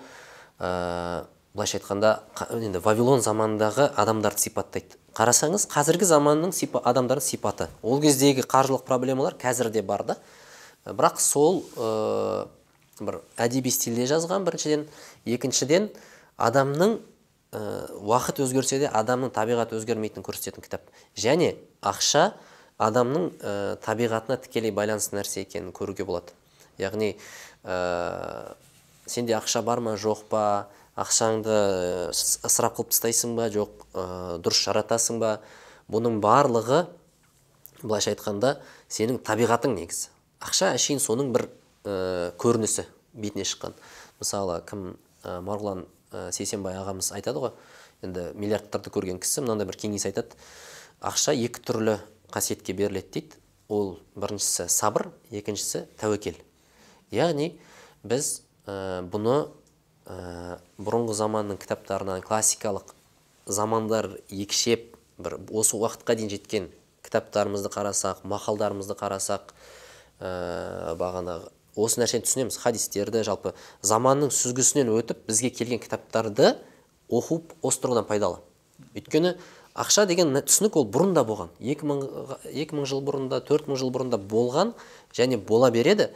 [0.60, 2.14] ә, былайша айтқанда
[2.62, 4.96] енді вавилон заманындағы адамдарды сипаттайды.
[5.18, 7.68] Қарасаңыз қазіргі заманның сипа, адамдардың сипаты.
[7.84, 10.16] Ол кездегі қаржылық проблемалар қазір де бар да.
[10.86, 11.66] Бірақ сол
[13.02, 14.86] бір әдеби стильде жазған біріншіден.
[15.26, 15.90] Екіншіден
[16.38, 17.00] адамның
[17.52, 17.62] ә,
[18.00, 20.88] уақыт өзгерсе де адамның табиғаты өзгермейтінін көрсететін кітап.
[21.18, 22.32] Және ақша
[22.80, 26.32] адамның ә, табиғатына тікелей байланысты нәрсе екенін көруге болады.
[26.80, 27.18] Яғни
[27.64, 28.56] ә,
[29.06, 30.68] сенде ақша бар ма жоқ па?
[31.00, 31.56] Ақшаңды
[32.12, 33.48] ысырап қылып тастайсың ба?
[33.52, 34.06] Жоқ ә,
[34.44, 35.38] дұрыс жаратасың ба?
[35.92, 36.86] Бұның барлығы
[37.82, 38.58] былайша айтқанда
[38.92, 40.10] сенің табиғатың негізі.
[40.44, 41.48] Ақша әшейін соның бір
[41.86, 43.76] ә, көрінісі бетіне шыққан.
[44.22, 44.94] Мысалы кім
[45.24, 47.56] ә, марғұлан ә, сейсенбай ағамыз айтады ғой
[48.06, 50.38] енді миллиардтарды көрген кісі мынандай бір кеңес айтады.
[51.02, 51.98] Ақша екі түрлі
[52.34, 53.42] қасиетке беріледі дейді.
[53.72, 56.36] Ол біріншісі сабыр екіншісі тәуекел.
[57.12, 57.54] Яғни
[58.04, 59.38] біз ә, бұны
[60.06, 62.96] ә, бұрынғы заманның кітаптарынан классикалық
[63.46, 66.70] замандар екшеп бір осы уақытқа дейін жеткен
[67.06, 69.54] кітаптарымызды қарасақ мақалдарымызды қарасақ
[70.22, 72.58] ә, бағанағы осы нәрсені түсінеміз.
[72.62, 73.54] Хадистерді жалпы
[73.86, 76.56] заманның сүзгісінен өтіп бізге келген кітаптарды
[77.10, 78.42] оқу осы тұрғыдан пайдалы.
[78.96, 79.36] Өйткені
[79.74, 81.52] ақша деген түсінік ол бұрын да болған.
[81.60, 81.88] 2000,
[82.74, 84.74] мың, жыл бұрын да төрт мың жыл бұрын да болған
[85.16, 86.12] және бола береді.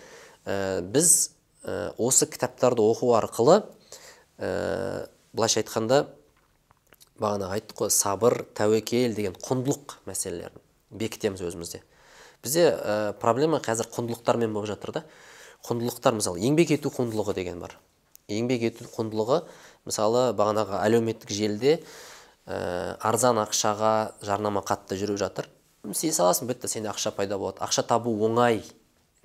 [0.46, 1.32] Ә, біз
[1.66, 3.64] ә, осы кітаптарды оқу арқылы
[4.38, 6.06] ә, былайша айтқанда
[7.20, 10.62] бағана айттық қой сабыр тәуекел деген құндылық мәселелерін
[10.96, 11.82] бекітеміз өзімізде.
[12.44, 15.04] Бізде ә, проблема қазір құндылықтармен болып жатыр да.
[15.66, 17.78] Құндылықтар мысалы еңбек ету құндылығы деген бар.
[18.30, 19.42] Еңбек ету құндылығы
[19.88, 21.80] мысалы бағанағы әлеуметтік желіде
[22.46, 25.50] ә, арзан ақшаға жарнама қатты жүріп жатыр.
[25.90, 27.64] Істей саласың бітті сенде ақша пайда болады.
[27.66, 28.64] Ақша табу оңай.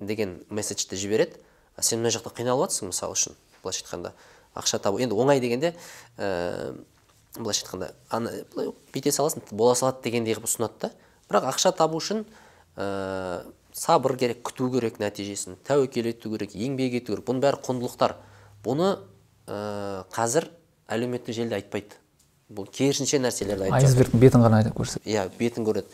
[0.01, 1.39] Деген месседжді жібереді.
[1.79, 4.11] Сен мына жақта қиналып жатрсың мысалы үшін былайша айтқанда.
[4.57, 5.73] Ақша табу енді оңай дегенде
[6.17, 6.75] ә,
[7.37, 8.33] былайша айтқанда ана
[8.91, 10.91] бүйте саласың бола салады дегендей қылып ұсынады да.
[11.29, 12.25] Бірақ ақша табу үшін
[12.75, 17.25] ә, сабыр керек күту керек нәтижесін тәуекел ету керек еңбек ету керек.
[17.29, 18.17] Бұның бәрі құндылықтар.
[18.65, 18.91] Бұны
[19.47, 20.49] ә, қазір
[20.91, 21.95] әлеуметтік желіде айтпайды.
[22.51, 25.87] Бұл керісінше нәрселерді айтып айсбергтің бетін ғана айтып көрсетеді иә бетін көреді.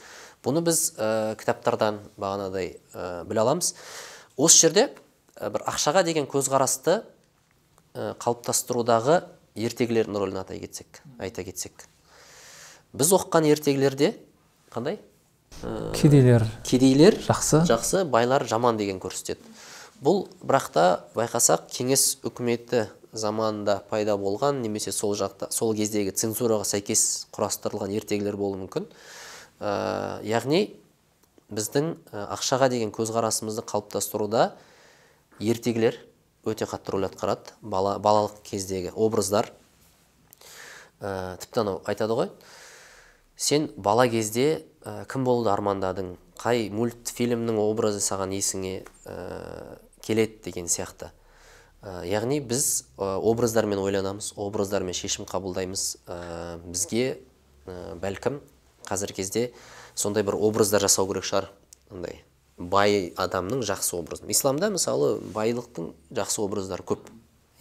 [0.48, 3.74] Бұны біз ә, кітаптардан бағанадай ә, біле аламыз.
[4.40, 4.88] Осы жерде
[5.36, 7.02] ә, бір ақшаға деген көзқарасты
[7.94, 9.22] ә, қалыптастырудағы
[9.58, 11.88] ертегілердің рөлін атай кетсек айта кетсек.
[12.96, 14.16] Біз оқыған ертегілерде
[14.74, 15.02] қандай?
[15.98, 16.46] Кедейлер.
[16.64, 17.64] кедейлер жақсы.
[17.66, 19.42] жақсы байлар жаман деген көрсетеді.
[20.04, 20.84] Бұл бірақ та
[21.16, 28.38] байқасақ кеңес үкіметі заманында пайда болған немесе сол жақта сол кездегі цензураға сәйкес құрастырылған ертегілер
[28.38, 28.86] болуы мүмкін.
[29.60, 30.62] Ә, яғни
[31.48, 34.52] біздің ақшаға деген көзқарасымызды қалыптастыруда
[35.40, 35.98] ертегілер
[36.48, 39.52] өте қатты рөл атқарады бала, балалық кездегі образдар.
[41.00, 42.32] Ә, тіпті анау айтады ғой
[43.38, 46.16] сен бала кезде ә, кім болуды армандадың?
[46.38, 50.42] Қай мультфильмнің образы саған есіңе ә, келеді?
[50.50, 51.12] деген сияқты.
[51.82, 55.86] Ә, яғни біз образдармен ойланамыз образдармен шешім қабылдаймыз.
[56.08, 57.20] Ә, бізге
[57.68, 58.42] ә, бәлкім
[58.88, 59.44] қазіргі кезде
[59.96, 61.52] сондай бір образдар жасау керек шығар.
[61.92, 62.24] Андай
[62.58, 67.12] бай адамның жақсы образын исламда мысалы байлықтың жақсы образдары көп.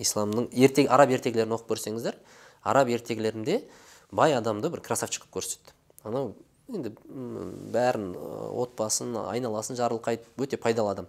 [0.00, 2.16] Исламның ертег араб ертегілерін оқып көрсеңіздер
[2.62, 3.62] араб ертегілерінде
[4.12, 6.34] бай адамды бір красавчик қылып көрсетеді анау
[6.72, 6.92] енді
[7.74, 11.08] бәрін отбасын айналасын жарылқайды өте пайдалы адам.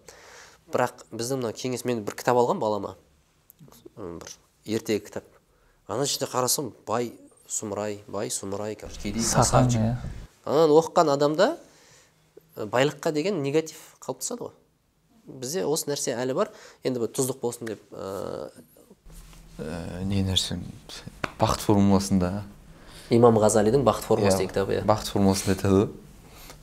[0.72, 2.96] Бірақ біздің мына кеңес мен бір кітап алған балама.
[3.98, 4.34] Бір
[4.66, 5.26] ертегі кітап.
[5.88, 7.14] Ана жерде қарасам бай
[7.48, 9.96] сұмырай бай сұмырай кедей сақан иә.
[10.46, 11.58] Ананы оқыған адамда
[12.58, 14.54] байлыққа деген негатив қалыптасады ғой.
[15.28, 16.52] Бізде осы нәрсе әлі бар.
[16.84, 18.50] Енді бір тұздық болсын деп ә,
[20.04, 20.60] не нәрсе?
[21.40, 22.44] Бақыт формуласында.
[23.10, 24.86] Имам ғазалидің бақыт формуласы деген кітабы иә.
[24.88, 25.90] бақыт формуласында айтады ғой.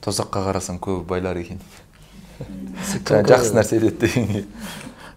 [0.05, 1.61] Тозаққа қарасаң көбі байлар екен.
[2.39, 4.45] Жақсы нәрсе деді дегенге.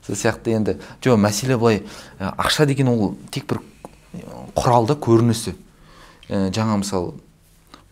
[0.07, 0.79] Сол сияқты енді.
[1.03, 1.83] Жоқ мәселе былай
[2.19, 3.61] ақша деген ол тек бір
[4.55, 5.55] құрал да көрінісі
[6.29, 7.15] жаңа мысалы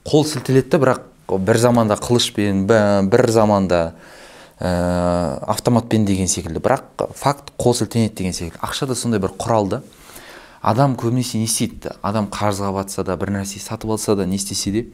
[0.06, 3.94] қол сілтеледі да бірақ бір заманда қылышпен бір заманда
[4.60, 6.60] ә, автоматпен деген секілді.
[6.60, 8.60] Бірақ факт қол сілтенеді деген секілді.
[8.62, 9.82] Ақша да сондай бір құрал да
[10.62, 14.72] адам көбінесе не істейді адам қарызға батса да бір нәрсе сатып алса да не істесе
[14.72, 14.86] де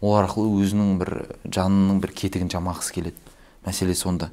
[0.00, 1.10] ол арқылы өзінің бір
[1.44, 3.16] жанының бір кетігін жамағысы келеді.
[3.66, 4.30] Мәселе сонда.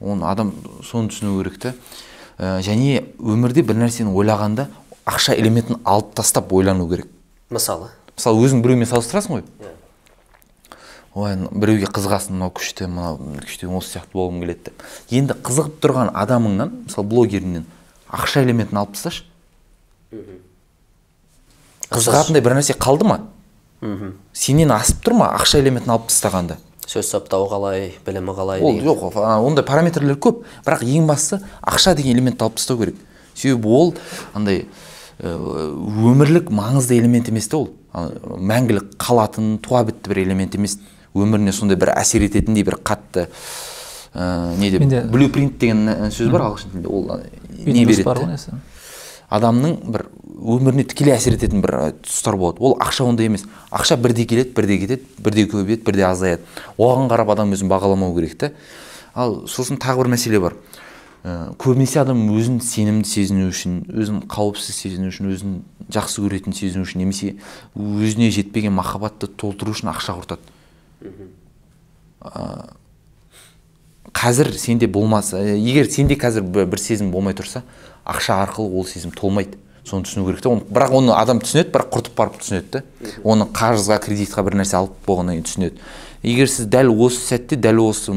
[0.00, 1.74] Оны адам соны түсіну керек та.
[2.38, 4.68] Ә, және өмірде бір нәрсені ойлағанда
[5.04, 7.08] ақша элементін алып тастап ойлану керек.
[7.50, 7.90] Мысалы?
[8.16, 9.44] Мысалы өзің біреумен салыстырасың ғой.
[11.14, 14.82] Ой біреуге қызығасың мынау күшті мынау күшті осы сияқты болғым келеді деп.
[15.14, 17.68] Енді қызығып тұрған адамыңнан мысалы блогеріңнен
[18.10, 19.22] ақша элементін алып тасташы.
[21.92, 23.20] Қызығатындай бір нәрсе қалды ма?
[23.84, 26.56] Мхм сенен асып тұр ма ақша элементін алып тастағанда?
[26.88, 30.42] Сөз саптауы қалай білімі қалай ол жоқ ондай параметрлер көп.
[30.66, 32.98] Бірақ ең бастысы ақша деген элементті алып тастау керек.
[33.34, 33.94] Себебі ол
[34.34, 34.66] андай
[35.24, 37.70] өмірлік маңызды элемент емес та ол.
[37.94, 40.78] Мәңгілік қалатын туа бітті бір элемент емес.
[41.14, 43.28] Өміріне сондай бір әсер ететіндей бір қатты
[44.14, 47.20] ә, не деп Менде- блюпринт деген сөз бар ағылшын тілінде ол
[47.64, 48.58] не Windows береді
[49.30, 50.06] адамның бір
[50.44, 52.60] өміріне тікелей әсер ететін бір тұстар болады.
[52.60, 53.44] Ол ақша ондай емес.
[53.72, 56.42] Ақша бірде келеді бірде кетеді бірде көбейеді бірде азаяды.
[56.78, 58.50] Оған қарап адам өзін бағаламау керек та
[59.14, 60.54] ал сосын тағы бір мәселе бар.
[61.24, 65.54] Ә, көбінесе адам өзін сенімді сезіну үшін өзін қауіпсіз сезіну үшін өзін
[65.88, 67.34] жақсы көретін сезіну үшін немесе
[67.74, 70.44] өзіне жетпеген махаббатты толтыру үшін ақша құртады.
[72.20, 72.74] Ә,
[74.12, 77.64] қазір сенде болмаса егер сенде қазір бір сезім болмай тұрса
[78.04, 79.56] ақша арқылы ол сезім толмайды.
[79.84, 82.82] Соны түсіну керек та бірақ оны адам түсінеді бірақ құртып барып түсінеді да
[83.24, 85.82] оны қарызға кредитқа бір нәрсе алып болғаннан кейін түсінеді.
[86.24, 88.14] Егер сіз дәл осы сәтте дәл осы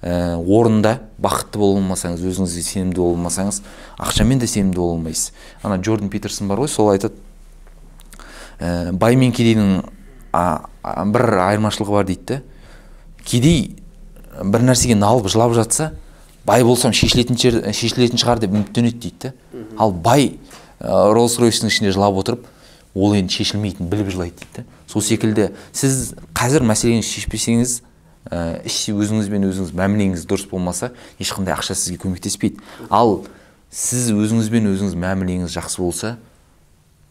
[0.00, 3.60] ә, орында бақытты бола алмасаңыз өзіңізге сенімді бола алмасаңыз
[4.00, 5.32] ақшамен де сенімді бола алмайсыз.
[5.62, 7.20] Ана джордан питерсон бар ғой сол айтады.
[8.60, 9.82] Ә, бай мен кедейдің
[11.12, 12.40] бір айырмашылығы бар дейді да
[13.24, 13.76] кедей
[14.42, 15.92] бір нәрсеге налып жылап жатса
[16.46, 20.34] бай болсам шешілетін, шешілетін шығар деп үміттенеді дейді да ал бай
[20.84, 22.46] роллс ройстың ішінде жылап отырып
[22.94, 27.80] ол енді шешілмейтінін біліп жылайды дейді сол секілді сіз қазір мәселеңізді шешпесеңіз
[28.30, 32.62] ә, іште өзіңізбен өзіңіз мәмілеңіз дұрыс болмаса ешқандай ақша сізге көмектеспейді.
[32.88, 33.24] Ал
[33.74, 36.14] сіз өзіңізбен өзіңіз мәмілеңіз жақсы болса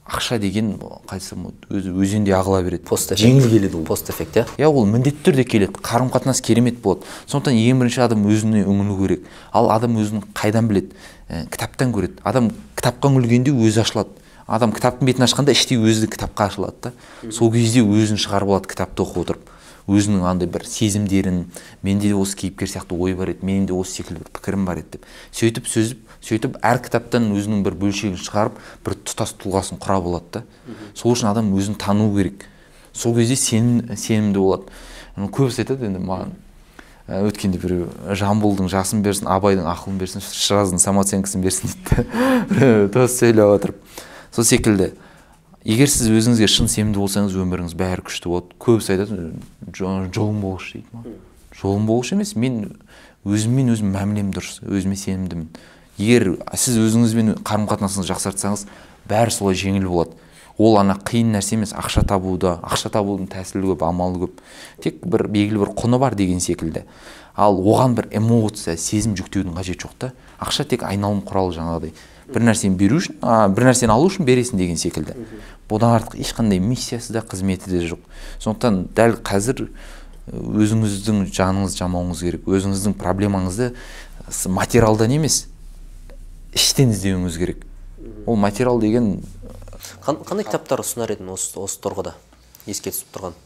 [0.04, 2.84] ақша деген қалай айтсам өзі өзенде ағыла береді.
[2.88, 3.86] Пост жеңіл келеді ол.
[3.88, 4.44] Постэффект иә?
[4.60, 5.80] Иә ол міндетті түрде келеді.
[5.80, 7.08] Қарым қатынас керемет болады.
[7.26, 9.24] Сондықтан ең бірінші адам өзіне үңілу керек.
[9.54, 10.92] Ал адам өзін қайдан біледі?
[11.30, 12.20] Ә, кітаптан көреді.
[12.24, 14.12] Адам кітапқа үңілгенде өзі ашылады.
[14.46, 16.94] Адам кітаптың бетін ашқанда іштей өзі кітапқа ашылады да.
[17.32, 19.52] Сол кезде өзін шығарып алады кітапты оқып отырып.
[19.88, 21.46] Өзінің андай бір сезімдерін
[21.84, 24.80] менде де осы кейіпкер сияқты ой бар еді менің де осы секілді бір пікірім бар
[24.80, 30.00] еді деп сөйтіп сөзіп сөйтіп әр кітаптан өзінің бір бөлшегін шығарып бір тұтас тұлғасын құра
[30.04, 30.44] болады да.
[30.96, 32.46] Сол үшін адам өзін тану керек.
[32.94, 34.72] Сол кезде сенім, сенімді болады.
[35.18, 36.36] Көбісі айтады енді маған
[37.28, 43.84] өткенде біреу жамбылдың жасын берсін абайдың ақылын берсін шыраздың самооценкасын берсін дейді дос сөйлеп отырып.
[44.32, 44.94] Сол секілді.
[45.64, 48.56] Егер сіз өзіңізге шын сенімді болсаңыз өміріңіз бәрі күшті болады.
[48.64, 49.30] Көбісі айтады
[49.76, 51.20] жолың болғыш дейді
[51.60, 52.74] жолым болғыш емес мен
[53.24, 55.48] өзіммен өзім мәмілем дұрыс өзіме сенімдімін.
[55.98, 58.68] Егер сіз өзіңізбен қарым қатынасыңызды жақсартсаңыз
[59.10, 60.18] бәрі солай жеңіл болады.
[60.58, 64.42] Ол ана қиын нәрсе емес ақша табуда ақша табудың тәсілі көп амалы көп.
[64.84, 66.84] Тек бір белгілі бір құны бар деген секілді.
[67.34, 70.12] Ал оған бір эмоция сезім жүктеудің қажеті жоқ та.
[70.38, 71.96] Ақша тек айналым құралы жаңағыдай.
[72.30, 75.18] Бір нәрсені беру үшін а, бір нәрсені алу үшін бересің деген секілді.
[75.70, 78.06] Бұдан артық ешқандай миссиясы да қызметі де жоқ.
[78.44, 79.66] Сондықтан дәл қазір
[80.30, 82.46] өзіңіздің жаныңызды жамауыңыз керек.
[82.48, 83.74] Өзіңіздің проблемаңызды
[84.54, 85.48] материалдан емес
[86.56, 87.66] іштен іздеуіңіз керек.
[88.26, 89.18] Ол материал деген
[90.04, 92.14] қандай кітаптар ұсынар едің осы, осы тұрғыда?
[92.68, 93.38] Еске түсіп тұрған.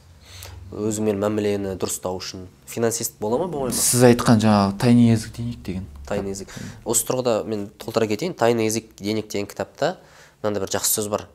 [0.67, 2.47] Өзіңмен мәмілені дұрыстау үшін.
[2.67, 3.77] Финансист бола ма болмай ма?
[3.77, 5.85] сіз айтқан жаңағы тайный язык денег деген.
[6.07, 6.51] Тайный язык
[6.83, 8.35] осы тұрғыда мен толтыра кетейін.
[8.35, 9.97] Тайный язык денег деген кітапта
[10.43, 11.27] мынандай бір жақсы сөз бар.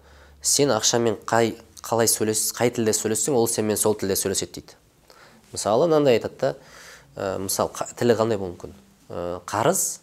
[0.42, 4.76] Сен ақшамен қай қалай сөйлес қай тілде сөйлессең ол сенімен сол тілде сөйлеседі дейді.
[5.52, 6.54] Мысалы мынандай айтады да
[7.16, 8.76] ә, мысалы тілі қандай болуы мүмкін?
[9.08, 10.01] Ә, қарыз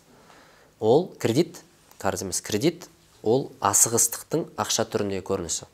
[0.80, 1.62] ол кредит
[2.00, 2.88] қарыз емес кредит
[3.24, 5.68] ол асығыстықтың ақша түріндегі көрінісі.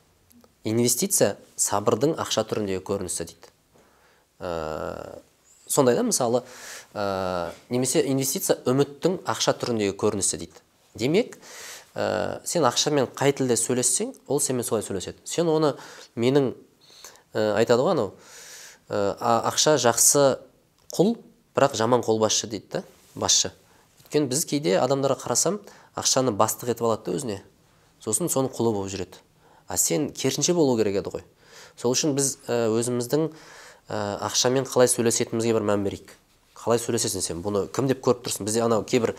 [0.66, 3.52] Инвестиция сабырдың ақша түріндегі көрінісі дейді.
[4.40, 5.20] Ә,
[5.68, 6.42] сондай да мысалы
[6.92, 10.64] ә, немесе инвестиция үміттің ақша түріндегі көрінісі дейді.
[10.98, 11.38] Демек
[11.94, 15.22] ә, сен ақшамен қай тілде сөйлессең ол сенімен солай сөйлеседі.
[15.24, 15.76] Сен оны
[16.18, 16.50] менің
[17.32, 18.10] ә, айтады ғой анау
[18.90, 19.14] ә,
[19.52, 20.26] ақша жақсы
[20.98, 21.14] құл
[21.54, 22.84] бірақ жаман қолбасшы дейді да
[23.14, 23.54] басшы.
[24.06, 25.58] Өйткені біз кейде адамдарға қарасам
[25.98, 27.38] ақшаны бастық етіп алады да өзіне.
[27.98, 29.18] Сосын соның құлы болып жүреді.
[29.66, 31.24] А сен керісінше болу керек еді ғой.
[31.76, 33.32] Сол үшін біз өзіміздің
[33.90, 36.14] ақшамен қалай сөйлесетінімізге бір мән берейік.
[36.54, 37.42] Қалай сөйлесесің сен?
[37.42, 38.46] Бұны кім деп көріп тұрсың?
[38.46, 39.14] Бізде анау кейбір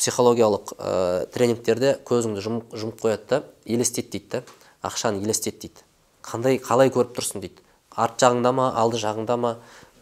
[0.00, 4.42] психологиялық ә, тренингтерде көзіңді жұмып, жұмып қояды да елестет дейді да.
[4.82, 5.80] Ақшаны елестет дейді.
[6.24, 7.62] Қандай қалай көріп тұрсың дейді.
[7.96, 9.54] Арт жағыңда ма алды жағыңда ма?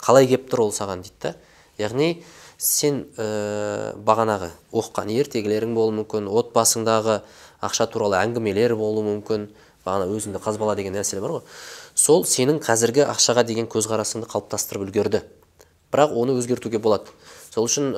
[0.02, 1.34] Қалай келіп тұр ол саған дейді да.
[1.78, 2.24] Яғни
[2.58, 7.20] сен ә, бағанағы оқыған ертегілерің болуы мүмкін отбасыңдағы
[7.62, 9.46] ақша туралы әңгімелер болуы мүмкін
[9.86, 11.44] бағана өзіңді қазбала деген нәрселер бар ғой.
[11.94, 15.22] Сол сенің қазіргі ақшаға деген көзқарасыңды қалыптастырып үлгерді.
[15.92, 17.10] Бірақ оны өзгертуге болады.
[17.48, 17.94] Сол үшін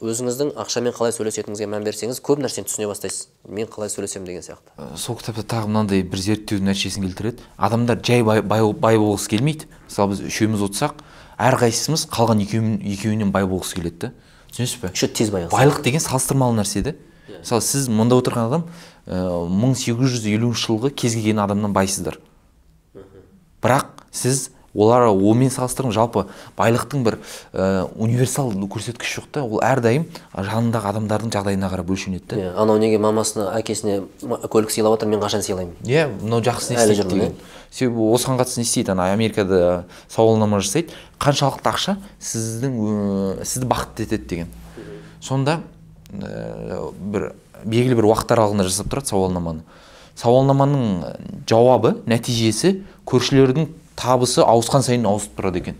[0.00, 3.28] өзіңіздің ақшамен қалай сөйлесетініңізге мән берсеңіз көп нәрсені түсіне бастайсыз.
[3.46, 4.96] Мен қалай сөйлесемін деген сияқты.
[4.96, 7.44] Сол кітапта тағы мынандай бір зерттеудің нәтижесін келтіреді.
[7.60, 9.68] Адамдар жай бай, бай, бай болғысы келмейді.
[9.84, 11.04] Мысалы біз үшеуміз отырсақ
[11.38, 14.12] әрқайсымыз қалған екеуінен бай болғысы келеді да.
[14.50, 16.96] Түсінесіз ба еще тез байығысы байлық деген салыстырмалы нәрсе да
[17.36, 18.64] мысалы сіз мұнда отырған адам
[19.06, 22.18] мың сегіз жүз елуінші жылғы кез келген адамнан байсыздар.
[23.62, 26.26] Бірақ сіз олар онымен салыстырыңыз жалпы
[26.58, 27.16] байлықтың бір
[27.52, 29.42] ә, универсал көрсеткіші жоқ та.
[29.42, 34.94] Ол әрдайым жанындағы адамдардың жағдайына қарап өлшенеді да yeah, анау неге мамасына әкесіне көлік сыйлап
[34.94, 35.74] жатыр мен қашан сыйлаймын?
[35.82, 37.34] Иә yeah, мынау жақсы не істейді деген.
[37.70, 39.10] Себебі осыған қатысты не істейді ана?
[39.12, 40.94] Америкада сауалнама жасайды.
[41.18, 44.54] Қаншалықты ақша сіздің ә, сізді бақытты етеді деген.
[45.20, 45.60] Сонда
[46.14, 47.32] ә, бір
[47.64, 49.66] белгілі бір уақыт аралығында жасап тұрады сауалнаманы.
[50.18, 55.76] Сауалнаманың жауабы нәтижесі көршілердің табысы ауысқан сайын ауысып тұрады екен.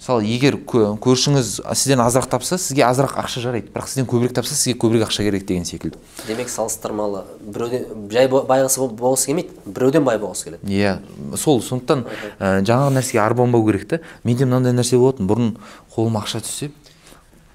[0.00, 3.68] Мысалы егер кө- көршіңіз сізден азырақ тапса сізге азырақ ақша жарайды.
[3.68, 5.98] Бірақ сізден көбірек тапса сізге көбірек ақша керек деген секілді.
[6.26, 7.24] Демек салыстырмалы.
[7.44, 9.50] Біреуден жай байғысы бол- болғысы келмейді.
[9.66, 10.64] Біреуден бай болғысы келеді.
[10.64, 12.06] Иә сол сондықтан
[12.40, 15.26] ә, жаңағы нәрсеге арбанбау керек та менде мынандай нәрсе болатын.
[15.28, 15.56] Бұрын
[15.94, 16.70] қолыма ақша түссе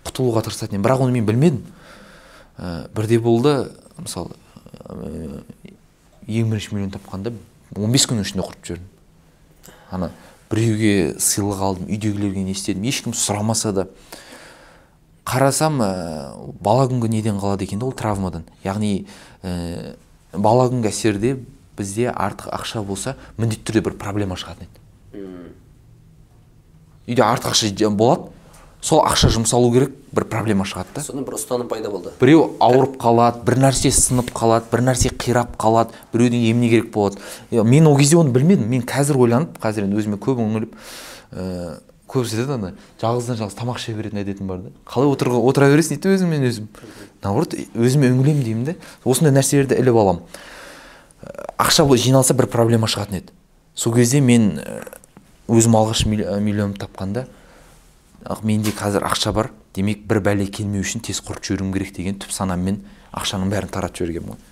[0.05, 0.83] құтылуға тырысатын едім.
[0.86, 1.63] Бірақ оны мен білмедім.
[2.59, 4.29] Ә, бірде болды мысалы
[4.86, 5.41] ә,
[6.27, 7.33] ең бірінші миллион тапқанда
[7.73, 8.89] 15 күннің ішінде құртып жібердім.
[9.91, 10.11] Ана
[10.51, 13.88] біреуге сыйлық алдым үйдегілерге не істедім ешкім сұрамаса да
[15.25, 15.89] қарасам ә,
[16.61, 18.45] бала күнгі неден қалады екен ол травмадан.
[18.63, 19.07] Яғни
[19.41, 19.95] ә,
[20.33, 21.36] бала күнгі әсерде
[21.77, 25.25] бізде артық ақша болса міндетті түрде бір проблема шығатын еді.
[27.09, 28.34] Үйде артық ақша болады
[28.86, 31.01] сол ақша жұмсалу керек бір проблема шығады да.
[31.01, 32.11] Содан бір ұстаным пайда болды.
[32.19, 37.17] Біреу ауырып қалады бір нәрсе сынып қалады бір нәрсе қирап қалады біреудің еміне керек болады.
[37.49, 38.69] Мен ол кезде оны білмедім.
[38.69, 40.75] Мен қазір ойланып қазір енді өзіме көп үңіліп
[41.33, 44.73] ә, көбісі айтады ана жалғыздан жалғыз тамақ іше беретін әдетім бар да.
[44.86, 46.67] Қалай отыр, отыра бересің дейді өзіммен өзім.
[47.25, 50.21] Наоборот өзіме үңілемін деймін да осындай нәрселерді іліп аламын
[51.57, 53.33] ақша жиналса бір проблема шығатын еді.
[53.73, 54.59] Сол кезде мен
[55.49, 57.25] өзім алғаш милли- миллион тапқанда
[58.26, 59.51] ақ менде қазір ақша бар.
[59.76, 62.82] Демек бір бәле келмеу үшін тез құртып жіберуім керек деген түп санаммен
[63.13, 64.51] ақшаның бәрін таратып жібергенмін ғой.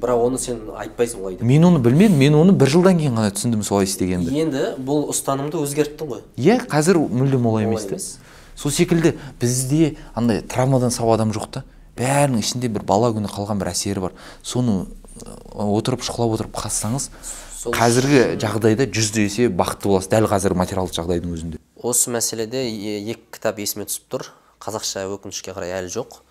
[0.00, 2.18] Бірақ оны сен айтпайсың олай деп мен оны білмедім.
[2.20, 4.34] Мен оны бір жылдан кейін ғана түсіндім солай істегенді.
[4.36, 6.20] Енді бұл ұстанымды өзгерттің ғой.
[6.36, 7.96] Иә қазір мүлдем олай емес та
[8.60, 11.64] сол секілді бізде андай травмадан сау адам жоқ та.
[11.96, 14.12] Бәрінің ішінде бір бала күні қалған бір әсері бар.
[14.42, 14.84] Соны
[15.54, 17.08] отырып шұқылап отырып қазсаңыз
[17.72, 20.10] қазіргі жағдайда жүзде есе бақытты боласыз.
[20.12, 21.60] Дәл қазіргі материалдық жағдайдың өзінде.
[21.84, 24.30] Осы мәселеде екі кітап есіме түсіп тұр.
[24.64, 26.22] Қазақша өкінішке қарай әлі жоқ.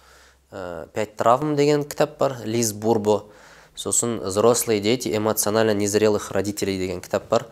[0.50, 3.28] Ә, пять травм деген кітап бар лиз бурбо
[3.76, 7.46] сосын взрослые дети эмоционально незрелых родителей деген кітап бар.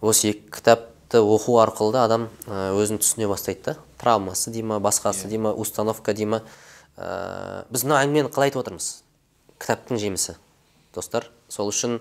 [0.00, 3.76] Осы екі кітапты оқу арқылы да адам ә, өзін түсіне бастайды да.
[3.98, 6.42] Травмасы дей ма басқасы дей ма установка дей ма.
[6.96, 9.02] Ә, біз мына әңгімені қалай айтып отырмыз?
[9.58, 10.38] Кітаптың жемісі
[10.94, 11.26] достар.
[11.48, 11.98] Сол үшін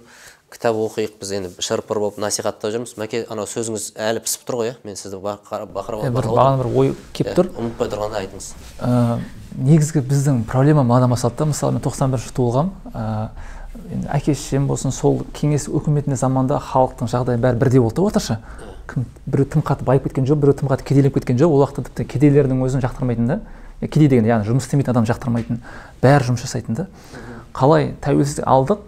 [0.51, 2.97] кітап оқиық біз енді шыр-пыр болып насихаттап жүрміз.
[2.99, 4.75] Мәке анау сөзіңіз әлі пісіп тұр ғой иә?
[4.83, 5.21] Мен сізді
[6.03, 7.49] Е, бір бағана бір ой келіп тұр.
[7.55, 8.49] ұмытпай тұрғанда айтыңыз.
[8.83, 9.19] Ә,
[9.55, 13.29] негізгі біздің проблема мынадан басталды да мысалы мен тоқсан бірінші туылғанмын ә,
[13.95, 18.39] енді әке шешем болсын сол кеңес өкіметінде заманда халықтың жағдайы бәрі бірдей болды да орташа.
[18.91, 21.47] Кім біреу тым қатты байып кеткен жоқ біреу тым қатты кедейленіп кеткен жоқ.
[21.47, 23.39] Ол уақытта тіпті кедейлердің өзін жақтырмайтын да.
[23.79, 25.61] Кедей деген яғни жұмыс істемейтін адам жақтырмайтын
[26.03, 26.87] бәрі жұмыс жасайтын да.
[27.55, 28.83] Қалай тәуелсіздік алдық?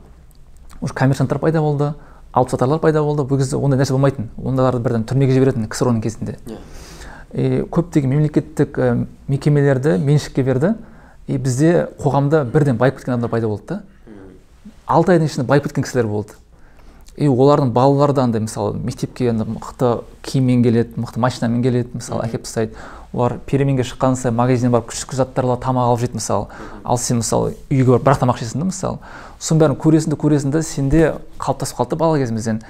[0.84, 1.94] Уже коммерсанттар пайда болды
[2.34, 3.24] алыпсатарлар пайда болды.
[3.24, 4.30] Бұл кезде ондай нәрсе болмайтын.
[4.38, 6.38] Ондайларды бірден түрмеге жіберетін ксро ның кезінде
[7.34, 10.76] и көптеген мемлекеттік ә, мекемелерді меншікке берді.
[11.26, 13.82] И бізде қоғамда бірден байып кеткен адамдар пайда болды да.
[14.86, 16.36] Алты айдың ішінде байып кеткен кісілер болды.
[17.16, 22.26] И олардың балалары да андай мысалы мектепке андай мықты киіммен келеді мықты машинамен келеді мысалы
[22.26, 22.74] әкеліп тастайды.
[23.14, 26.48] Олар переменге шыққан сайын магазиннен барып күшті заттар алады тамақ алып жейді мысалы.
[26.84, 28.98] Ал сен мысалы үйге барып бір ақ тамақ ішесің да мысалы.
[29.38, 31.04] Соның бәрін көресің де көресің да сенде
[31.38, 32.64] қалыптасып қалды да бала кезімізден.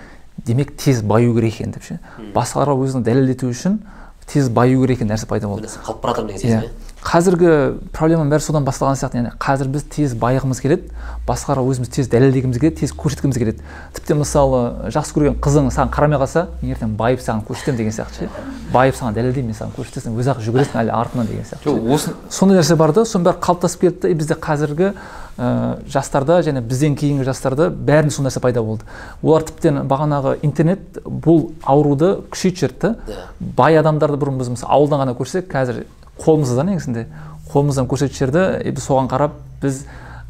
[0.44, 2.00] Демек тез баю керек екен деп ше.
[2.36, 3.80] Басқаларға өзін дәлелдету үшін
[4.28, 5.72] тез баю керек деген нәрсе пайда болды.
[5.72, 6.83] Қалып бара жатырмын деген сезім иә.
[7.04, 7.52] Қазіргі
[7.94, 9.20] проблеманың бәрі содан басталған сияқты.
[9.20, 10.90] Яғни қазір біз тез байығымыз келеді
[11.28, 13.64] басқаларға өзіміз тез дәлелдегіміз келеді тез көрсеткіміз келеді.
[13.96, 18.26] Тіпті мысалы жақсы көрген қызың саған қарамай қалса мен ертең байып саған көрсетемін деген сияқты
[18.26, 18.30] ше.
[18.74, 22.16] Байып саған дәлелдеймін мен саған көрсетесің өзі ақ жүгіресің әлі артынан деген сияқты жоқ осы
[22.30, 24.92] сондай нәрсе бар да соның бәрі қалыптасып кетті и бізде қазіргі
[25.38, 28.86] ә, жастарда және бізден кейінгі жастарда бәрінде сол нәрсе пайда болды.
[29.22, 33.28] Олар тіптен бағанағы интернет бұл ауруды күшейтіп жіберді да.
[33.40, 35.84] Бай адамдарды бұрын біз мысалы ауылдан ғана көрсек қазір
[36.22, 37.06] қолымызда да негізінде
[37.54, 39.84] қолымыздан көрсетіп жіберді и біз соған қарап біз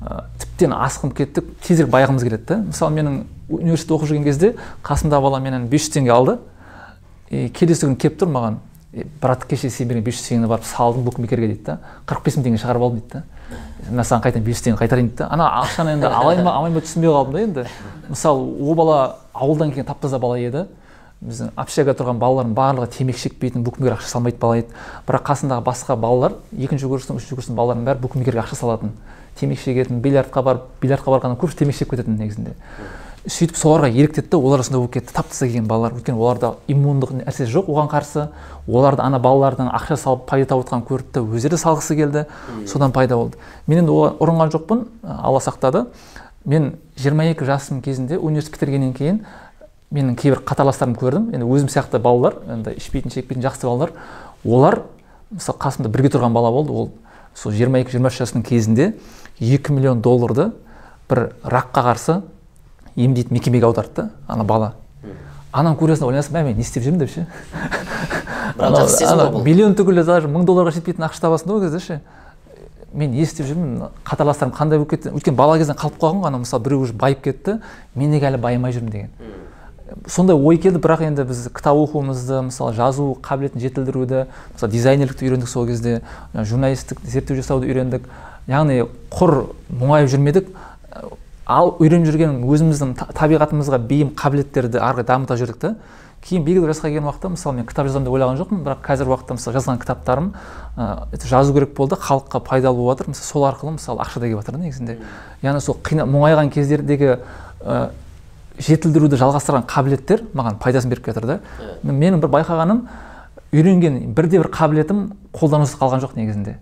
[0.04, 2.58] ә, тіптен асқынып кеттік тезірек байығымыз келеді да.
[2.68, 3.20] Мысалы менің
[3.50, 4.54] университетте оқып жүрген кезде
[4.84, 6.38] қасымдағы бала менен 500 теңге алды.
[7.30, 8.60] И келесі күні келіп тұр маған
[8.94, 11.78] «Е, брат кеше сен берген бес жүз теңгені барып салдым букмекерге дейді да.
[12.06, 13.24] Қырық бес мың теңге шығарып алдым дейді да.
[13.90, 15.30] Мына саған қайтадан бес жүз теңге қайтарайын дейді да.
[15.34, 17.66] Ана ақшаны енді алайын ба алмайын ба түсінбей қалдым да енді
[18.12, 19.00] мысалы ол бала
[19.34, 20.68] ауылдан келген тап таза бала еді.
[21.24, 24.74] Біздің общага тұрған балалардың барлығы темекі шекпейтін букмекер ақша салмайтын бала еді.
[25.08, 28.92] Бірақ қасындағы басқа балалар екінші курстың үшінші курстың балаларының бәрі букмекерге ақша салатын
[29.40, 32.58] темекі шегетін бильярдқа барып бильярдқа барғанда көбісі темекі шегіп кететін негізінде.
[33.24, 35.14] Сөйтіп соларға еліктеді да олар сондай болып кетті.
[35.16, 35.94] Тап таза келген балалар.
[35.96, 38.26] Өйткені оларда иммундық нәрсе жоқ оған қарсы.
[38.68, 42.26] Оларды ана балалардың ақша салып пайда тауып жатқанын көрді да өздері де салғысы келді.
[42.68, 43.40] Содан пайда болды.
[43.66, 45.86] Мен енді оған ұрынған жоқпын алла сақтады.
[46.44, 49.22] Мен 22 жасым кезінде университет бітіргеннен кейін
[49.94, 51.30] менің кейбір қатарластарымды көрдім.
[51.36, 53.94] Енді өзім сияқты балалар енді ішпейтін шекпейтін жақсы балалар
[54.44, 54.82] олар
[55.32, 56.74] мысалы қасымда бірге тұрған бала болды.
[56.74, 56.92] Ол
[57.36, 58.94] сол 22-23 жасының кезінде
[59.40, 60.52] 2 миллион долларды
[61.10, 62.22] бір ракқа қарсы
[62.96, 64.74] емдейтін мекемеге аударды да ана бала.
[65.52, 67.00] Ананы көресің ойланасың мә мен не істеп жүрмін?
[67.00, 67.28] деп ше.
[69.46, 72.00] Миллион түгілі даже мың долларға жетпейтін ақша табасың да ол кезде ше.
[72.94, 73.92] Мен не істеп жүрмін?
[74.06, 75.14] қатарластарым қандай болып кетті?
[75.14, 77.60] Өйткені бала кезден қалып қойған ғой ана мысалы біреу уже байып кетті
[77.96, 78.92] мен неге әлі байымай жүрмін?
[78.92, 79.10] деген.
[80.08, 85.50] Сондай ой келді бірақ енді біз кітап оқуымызды мысалы жазу қабілетін жетілдіруді мысалы дизайнерлікті үйрендік
[85.50, 86.02] сол кезде
[86.34, 88.08] журналистік зерттеу жасауды үйрендік.
[88.48, 88.84] Яғни
[89.14, 89.36] құр
[89.70, 90.54] мұңайып жүрмедік.
[91.46, 95.76] Ал үйреніп жүрген өзіміздің табиғатымызға бейім қабілеттерді ары қарай дамыта жүрдік та.
[96.24, 99.36] Кейін белгілі жасқа келген уақытта мысалы мен кітап жазамын деп ойлаған жоқпын бірақ қазіргі уақытта
[99.36, 100.30] мысалы жазған кітаптарым
[100.78, 104.40] ә, жазу керек болды халыққа пайдалы болып жатыр мысалы сол арқылы мысалы ақша да келіп
[104.40, 104.98] жатыр да негізінде.
[105.44, 107.18] Яғни сол қина мұңайған кездердегі
[107.60, 107.92] ә,
[108.60, 111.40] жетілдіруді жалғастырған қабілеттер маған пайдасын беріп жатыр да.
[111.84, 112.84] Менің бір байқағаным
[113.54, 116.58] үйренген бірде бір қабілетім қолданусыз қалған жоқ негізінде.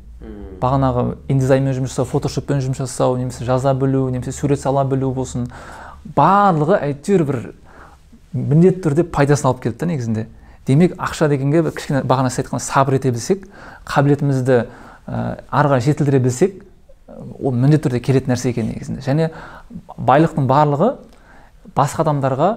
[0.61, 5.47] Бағанағы индизайнмен жұмыс жасау фотошоппен жұмыс жасау немесе жаза білу немесе сурет сала білу болсын.
[6.15, 7.39] Барлығы әйтеуір бір
[8.33, 10.27] міндетті түрде пайдасын алып келді да негізінде.
[10.67, 13.47] Демек ақша дегенге бір кішкене бағана сіз айтқан сабыр ете білсек
[13.89, 16.61] қабілетімізді ә, ары қарай жетілдіре білсек
[17.41, 19.01] ол міндетті түрде келетін нәрсе екен негізінде.
[19.01, 19.31] Және
[19.97, 20.93] байлықтың барлығы
[21.75, 22.49] басқа адамдарға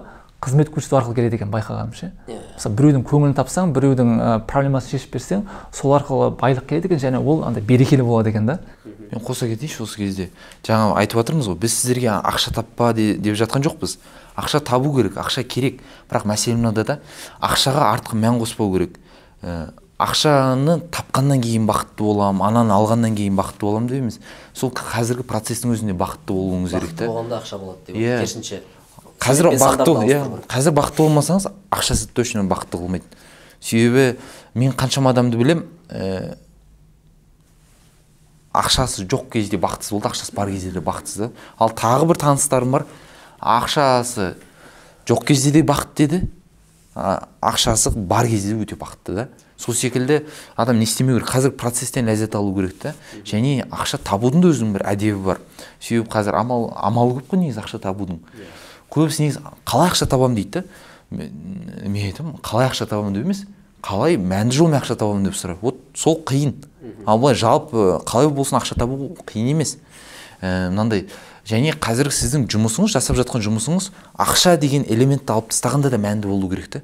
[0.45, 2.11] қызмет көрсету арқылы келеді екен байқағаным ше?
[2.29, 2.37] Иә.
[2.57, 7.21] Мысалы біреудің көңілін тапсаң біреудің ә, проблемасын шешіп берсең сол арқылы байлық келеді екен және
[7.23, 8.59] ол андай берекелі болады екен да.
[8.85, 10.29] Мен қоса кетейінші осы кезде.
[10.67, 13.97] Жаңа айтып жатырмыз ғой біз сіздерге ақша таппа де- деп жатқан жоқпыз.
[14.37, 15.81] Ақша табу керек ақша керек.
[16.11, 16.99] Бірақ мәселе мынада да
[17.41, 18.99] ақшаға артық мән қоспау керек.
[19.43, 24.19] Ә, ақшаны тапқаннан кейін бақытты боламын ананы алғаннан кейін бақытты боламын деп емес.
[24.53, 27.07] Сол қазіргі процестің өзінде бақытты болуыңыз керек бақытты та.
[27.13, 28.19] болғанда ақша болады деп Иә.
[28.19, 28.63] керісінше.
[29.21, 30.21] Қазір бақытты иә.
[30.49, 33.05] қазір бақытты болмасаңыз ақша сізді точно бақытты қылмайды.
[33.61, 34.19] Себебі
[34.55, 36.37] мен қаншама адамды білем ә,
[38.53, 41.17] ақшасы жоқ кезде бақытсыз болды ақшасы бар кезде де бақытсыз.
[41.17, 42.87] Да ал тағы бір таныстарым бар.
[43.41, 44.35] Ақшасы
[45.07, 46.21] жоқ кезде де бақытты еді
[46.95, 49.29] ақшасы бар кезде де өте бақытты да.
[49.57, 50.25] Сол секілді
[50.57, 51.31] адам не істемеу керек.
[51.31, 52.95] Қазір процесстен ләззат алу керек та.
[53.25, 55.41] Және ақша табудың да өзінің бір әдебі бар.
[55.81, 58.19] Себебі қазір амал амалы көп қой негізі ақша табудың.
[58.95, 60.65] Көбісі негізі қалай ақша табамын дейді да.
[61.11, 63.45] Мен, айтамын қалай ақша табамын деп емес
[63.85, 66.55] қалай мәнді жолмен ақша табамын деп сұрайды вот сол қиын.
[67.07, 69.77] Ал былай жалпы қалай болсын ақша табу қиын емес.
[70.41, 71.07] Ә, мынандай.
[71.45, 76.49] Және қазір сіздің жұмысыңыз жасап жатқан жұмысыңыз ақша деген элементті алып тастағанда да мәнді болу
[76.49, 76.81] керек та.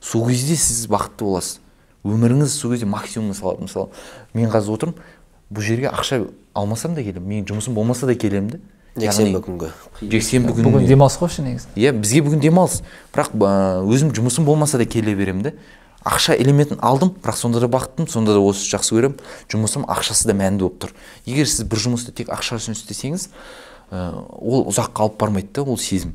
[0.00, 1.60] Сол кезде сіз бақытты боласыз.
[2.04, 3.68] Өміріңіз сол кезде максимумға салады.
[3.68, 3.88] Мысалы
[4.34, 4.98] мен қазір отырмын
[5.54, 6.24] бұл жерге ақша
[6.54, 8.58] алмасам да келемін менің жұмысым болмаса да келемін да.
[8.94, 9.70] Жексенбі күнгі?
[10.00, 11.70] Жексенбі күні бүгін демалыс қой вообще негізі.
[11.74, 12.82] Иә бізге бүгін демалыс.
[13.14, 15.52] Бірақ ә, өзім жұмысым болмаса да келе беремін да
[16.04, 19.16] ақша элементін алдым бірақ сонда да бақыттымын сонда да осы жақсы көремін.
[19.50, 20.92] Жұмысым ақшасы да мәнді болып тұр.
[21.26, 23.30] Егер сіз бір жұмысты тек ақша үшін істесеңіз
[23.90, 26.14] ә, ол ұзаққа алып бармайды да ол сезім.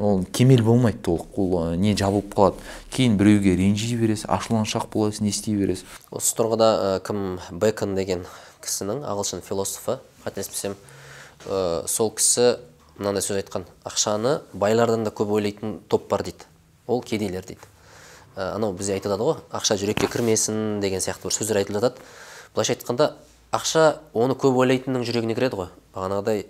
[0.00, 2.64] Ол кемел болмайды толық ол ә, не жабылып қалады.
[2.90, 5.84] Кейін біреуге ренжи бересіз ашуланшақ боласыз не істей бересіз.
[6.10, 8.24] Осы тұрғыда ә, кім бекон деген
[8.64, 10.78] кісінің ағылшын философы қателеспесем
[11.46, 12.56] ә, сол кісі
[12.98, 16.46] мынандай сөз айтқан ақшаны байлардан да көп ойлайтын топ бар дейді.
[16.86, 17.60] Ол кедейлер дейді.
[18.36, 22.02] Ә, анау бізде айтылады ғой ақша жүрекке кірмесін деген сияқты бір сөздер айтылып жатады
[22.54, 23.12] былайша айтқанда
[23.54, 23.84] ақша
[24.14, 26.46] оны көп ойлайтынның жүрегіне кіреді ғой бағанағыдай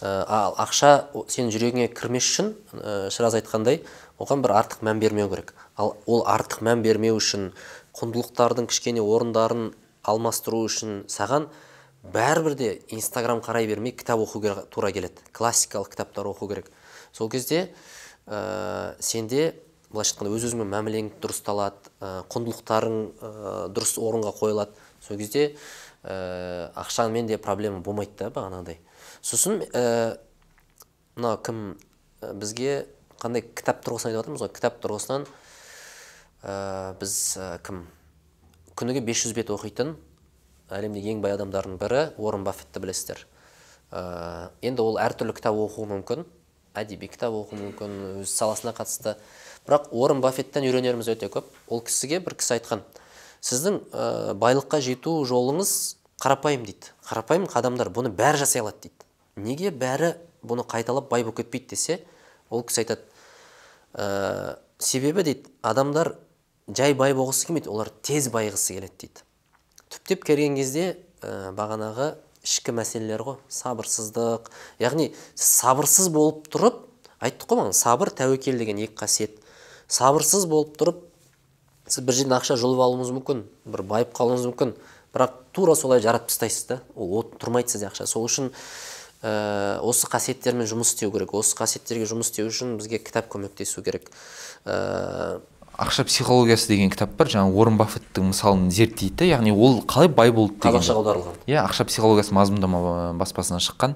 [0.00, 0.24] ә,
[0.64, 0.92] ақша
[1.28, 3.82] сенің жүрегіңе кірмес үшін ә, шыраз айтқандай
[4.18, 7.50] оған бір артық мән бермеу керек ал ол артық мән бермеу үшін
[7.98, 9.72] құндылықтардың кішкене орындарын
[10.08, 11.50] алмастыру үшін саған
[12.02, 15.22] бәрібір де инстаграм қарай бермей кітап оқуға тура келеді.
[15.32, 16.70] Классикалық кітаптар оқу керек.
[17.12, 17.72] Сол кезде
[18.26, 19.54] ә, сенде
[19.90, 23.32] былайша айтқанда өз өзіңмен мәмілең дұрысталады ә, құндылықтарың ә,
[23.74, 24.76] дұрыс орынға қойылады.
[25.02, 25.56] Сол кезде
[26.04, 28.78] ә, ақшамен де проблема болмайды да бағанағыдай.
[29.22, 30.18] Сосын ә,
[31.16, 31.62] мына кім
[32.22, 32.86] ә, бізге
[33.18, 34.52] қандай кітап тұрғысынан айтып жатырмыз ғой?
[34.54, 35.26] Кітап тұрғысынан
[36.44, 37.86] ә, біз ә, кім?
[38.78, 39.96] Күніге 500 бет оқитын
[40.70, 43.24] әлемдегі ең бай адамдардың бірі уоррен баффетті білесіздер.
[43.90, 46.26] Ә, енді ол әртүрлі кітап оқуы мүмкін
[46.78, 49.16] әдеби кітап оқуы мүмкін өз саласына қатысты.
[49.66, 51.48] Бірақ уоррен баффеттен үйренеріміз өте көп.
[51.68, 52.84] Ол кісіге бір кісі айтқан
[53.40, 55.74] сіздің ә, байлыққа жету жолыңыз
[56.22, 56.92] қарапайым дейді.
[57.08, 59.08] Қарапайым адамдар бұны бәрі жасай алады дейді.
[59.36, 62.00] Неге бәрі бұны қайталап бай болып кетпейді десе
[62.50, 63.06] ол кісі айтады
[63.94, 66.16] ә, себебі дейді адамдар
[66.68, 69.24] жай бай болғысы келмейді олар тез байығысы келеді дейді.
[69.92, 72.14] Түптеп келген кезде ә, бағанағы
[72.44, 73.38] ішкі мәселелер ғой.
[73.52, 74.48] Сабырсыздық.
[74.82, 76.84] Яғни сабырсыз болып тұрып
[77.20, 79.40] айттық қой сабыр тәуекел деген екі қасиет.
[79.88, 81.02] Сабырсыз болып тұрып
[81.88, 84.76] сіз бір жерден ақша жұлып алуыңыз мүмкін бір байып қалуыңыз мүмкін.
[85.14, 86.80] Бірақ тура солай жаратып тастайсыз да.
[86.94, 88.06] Ол от тұрмайды сізде ақша.
[88.06, 88.52] Сол үшін
[89.22, 91.32] ә, осы қасиеттермен жұмыс істеу керек.
[91.34, 94.12] Осы қасиеттерге жұмыс істеу үшін бізге кітап көмектесу керек.
[94.68, 95.40] Ә,
[95.78, 100.56] ақша психологиясы деген кітап бар жаңағы уоррен баффеттің мысалын зерттейді яғни ол қалай бай болды
[100.58, 100.80] деген.
[100.80, 101.36] Қазақшаға аударылған.
[101.46, 103.94] Иә ақша психологиясы мазмұндама баспасынан шыққан.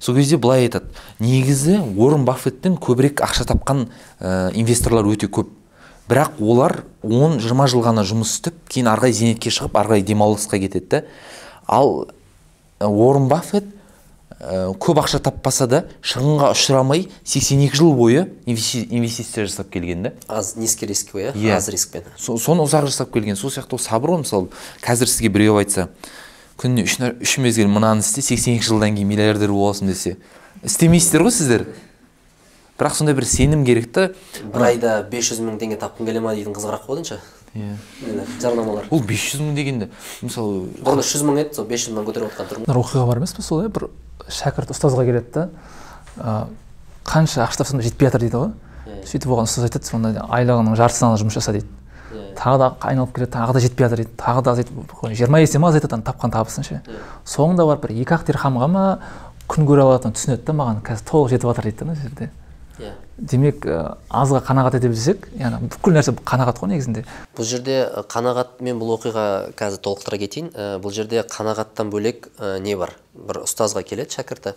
[0.00, 0.88] Сол кезде былай айтады.
[1.20, 5.52] Негізі уоррен баффеттен көбірек ақша тапқан ә, инвесторлар өте көп.
[6.08, 10.56] Бірақ олар 10-20 жыл ғана жұмыс істеп кейін ары қарай зейнетке шығып ары қарай демалысқа
[10.64, 11.02] кетеді да
[11.68, 12.08] ал
[12.80, 13.68] уоррен баффет
[14.40, 20.12] ә, көп ақша таппаса да шығынға ұшырамай 82 жыл бойы инвестиция жасап келген да.
[20.28, 21.34] аз низкий рисковый иә?
[21.34, 21.56] Иә.
[21.56, 23.36] аз рискпен Со- соны ұзақ жасап келген.
[23.36, 24.48] Сол сияқты ол сабыр ғой мысалы.
[24.84, 25.88] Қазір сізге біреу айтса
[26.58, 30.16] күніне үш, үш мезгіл мынаны істе 82 жылдан кейін миллиардер боласың десе.
[30.62, 31.66] Істемейсіздер ғой сіздер.
[32.78, 34.12] Бірақ сондай бір сенім керек та.
[34.54, 37.18] Бір айда 500 мың теңге тапқым келе ма дейтін қызығырақ қой дейінші
[37.58, 37.76] иә.
[38.42, 38.86] Жарнамалар.
[38.90, 39.88] Ол 500 мың дегенде
[40.22, 43.06] мысалы бұрын үш жүз мың еді сол бес жүз мың көтеріп отқан тұрмын бір оқиға
[43.08, 43.72] бар емес пе сол иә?
[43.72, 43.88] Бір
[44.28, 45.48] шәкірт ұстазға келеді да
[46.18, 46.46] ә,
[47.04, 48.52] қанша ақша тапсам да жетпей жатыр дейді ғой.
[48.88, 49.02] Иә.
[49.08, 51.68] сөйтіп оған ұстаз айтады сонда айлығының жартысынан жұмыс жаса дейді.
[52.12, 52.34] Иә.
[52.36, 54.16] тағы да айналып келеді тағы да жетпей жатыр дейді.
[54.18, 56.82] Тағы да азайтып жиырма есе ма азайтады ана тапқан табысын ше.
[57.24, 58.84] Соңында барып бір екі ақ дирхамға ма
[59.48, 62.30] күн көре алатынын түсінеді да маған қазір толық жетіп жатыр дейді да мына жерде.
[63.18, 67.04] Демек ә, азға қанағат ете білсек яғни бүкіл нәрсе қанағат қой негізінде.
[67.36, 69.24] Бұл жерде ы, қанағат мен бұл оқиға
[69.58, 70.50] қазір толықтыра кетейін.
[70.54, 72.30] Ә, бұл жерде қанағаттан бөлек
[72.62, 72.94] не бар?
[73.14, 74.54] Бір ұстазға келеді шәкірті.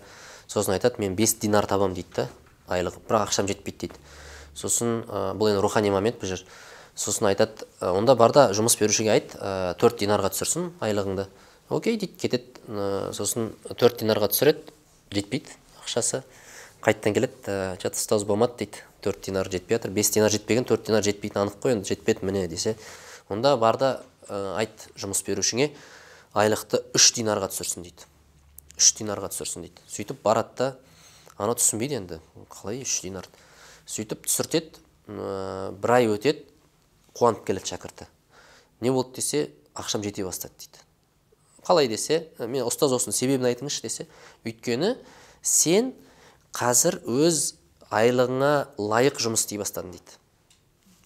[0.48, 2.28] Сосын айтады мен 5 динар табамын дейді да
[2.72, 4.02] айлығы бірақ ақшам жетпейді дейді.
[4.54, 6.46] Сосын бұл енді рухани момент бұл жер.
[6.96, 9.34] Сосын айтады «Ә, онда бар да жұмыс берушіге айт
[9.82, 11.26] төрт динарға түсірсін айлығыңды
[11.72, 12.46] окей дейді кетеді.
[13.16, 14.76] Сосын төрт динарға түсіреді
[15.16, 16.22] жетпейді ақшасы.
[16.82, 19.92] Қайтадан келеді что то ұстаз болмады дейді төрт динар жетпей жатыр.
[19.92, 22.76] Бес динар жетпеген төрт динар жетпейтіні анық қой енді жетпеді міне десе.
[23.30, 23.90] Онда бар да
[24.28, 25.72] ә, айт жұмыс берушіңе
[26.34, 28.08] айлықты үш динарға түсірсін дейді.
[28.78, 29.86] Үш динарға түсірсін дейді.
[29.90, 30.70] Сөйтіп барады да
[31.38, 32.20] анау түсінбейді енді
[32.50, 33.30] қалай үш динар.
[33.86, 36.46] Сөйтіп түсіртеді ә, бір ай өтеді
[37.18, 38.08] қуанып келеді шәкірті.
[38.82, 40.82] Не болды десе ақшам жете бастады дейді.
[41.66, 44.08] Қалай десе «Ә, мен ұстаз осының себебін айтыңызшы десе
[44.46, 44.96] өйткені
[45.46, 45.94] сен
[46.56, 47.56] қазір өз
[47.92, 50.18] айлығыңа лайық жұмыс істей бастадың дейді.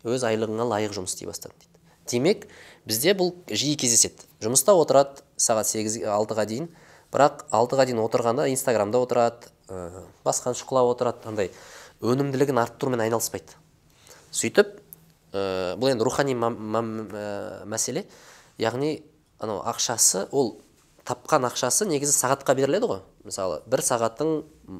[0.05, 1.81] Өз айлығыңа лайық жұмыс істей бастадың дейді.
[2.09, 2.47] Демек
[2.85, 4.25] бізде бұл жиі кездеседі.
[4.43, 6.69] Жұмыста отырады сағат сегіз алтыға дейін.
[7.13, 11.51] Бірақ алтыға дейін отырғанда инстаграмда отырады ә, басқаны шұқылап отырады андай
[12.01, 13.55] өнімділігін арттырумен айналыспайды.
[14.35, 14.75] Сөйтіп
[15.33, 18.05] ә, бұл енді рухани мәселе.
[18.61, 18.99] Яғни
[19.39, 20.57] анау ақшасы ол
[21.05, 23.01] тапқан ақшасы негізі сағатқа беріледі ғой.
[23.27, 24.31] Мысалы бір сағаттың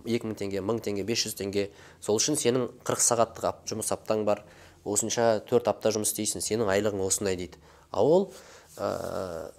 [0.05, 1.69] мың теңге мың теңге бес жүз теңге.
[2.01, 4.43] Сол үшін сенің қырық сағаттық ап- жұмыс аптаң бар.
[4.85, 7.61] Осынша төрт апта жұмыс істейсің сенің айлығың осындай дейді.
[7.91, 8.25] Ал ол
[8.77, 9.51] ә,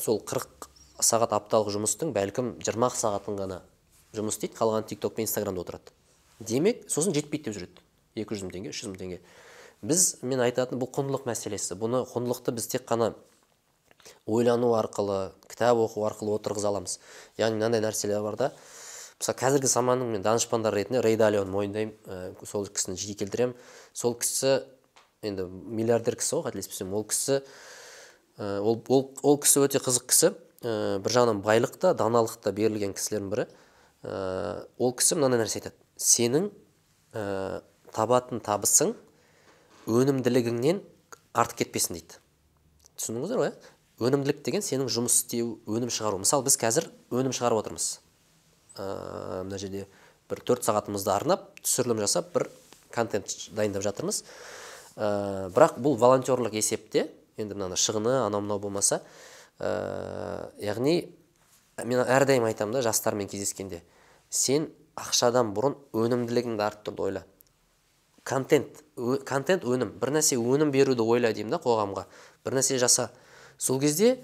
[0.00, 0.68] сол қырық
[1.00, 3.62] сағат апталық жұмыстың бәлкім жиырма сағатын ғана
[4.16, 5.92] жұмыс істейді қалғаны тик ток пен инстаграмда отырады.
[6.40, 7.84] Демек сосын жетпейді деп жүреді.
[8.14, 9.20] екі жүз мың теңге үш жүз мың теңге.
[9.82, 13.14] Біз мен айтатын бұл құндылық мәселесі бұны құндылықты біз тек қана
[14.26, 16.98] ойлану арқылы кітап оқу арқылы отырғыза аламыз.
[17.38, 18.50] Яғни мынандай нәрселер бар да.
[19.20, 21.94] Мысалы қазіргі заманның мен данышпандары ретінде рей далионы мойындаймын.
[22.06, 23.56] Ә, сол кісіні жиі келтіремін.
[23.92, 24.62] Сол кісі
[25.22, 26.94] енді миллиардер кісі ғой қателеспесем.
[26.94, 27.42] Ол кісі
[28.38, 30.32] ә, ол, ол, ол кісі өте қызық кісі.
[30.62, 33.46] Ә, бір жағынан байлық та даналық та берілген кісілердің бірі.
[34.02, 35.78] Ә, ол кісі мынандай нәрсе айтады.
[35.98, 36.50] Сенің
[37.14, 37.62] ә,
[37.94, 38.96] табатын табысың
[39.86, 40.82] өнімділігіңнен
[41.34, 42.18] артып кетпесін дейді.
[42.98, 43.71] Түсіндіңіздер ғой иә
[44.02, 46.20] өнімділік деген сенің жұмыс істеу өнім шығару.
[46.22, 47.86] Мысалы біз қазір өнім шығарып отырмыз.
[48.76, 49.86] Ә, мына жерде
[50.30, 52.48] бір төрт сағатымызды арнап түсірілім жасап бір
[52.94, 54.22] контент дайындап жатырмыз.
[54.96, 59.00] Ә, бірақ бұл волонтерлық есепте енді мынаны шығыны анау мынау болмаса
[59.58, 61.12] ә, яғни
[61.84, 63.82] мен әрдайым айтамын да жастармен кездескенде
[64.28, 64.68] сен
[65.00, 67.22] ақшадан бұрын өнімділігіңді арттыруды ойла.
[68.24, 69.94] Контент ө- контент өнім.
[69.98, 72.04] Бір нәрсе өнім беруді ойла деймін да қоғамға.
[72.44, 73.08] Бір нәрсе жаса
[73.62, 74.16] сол кезде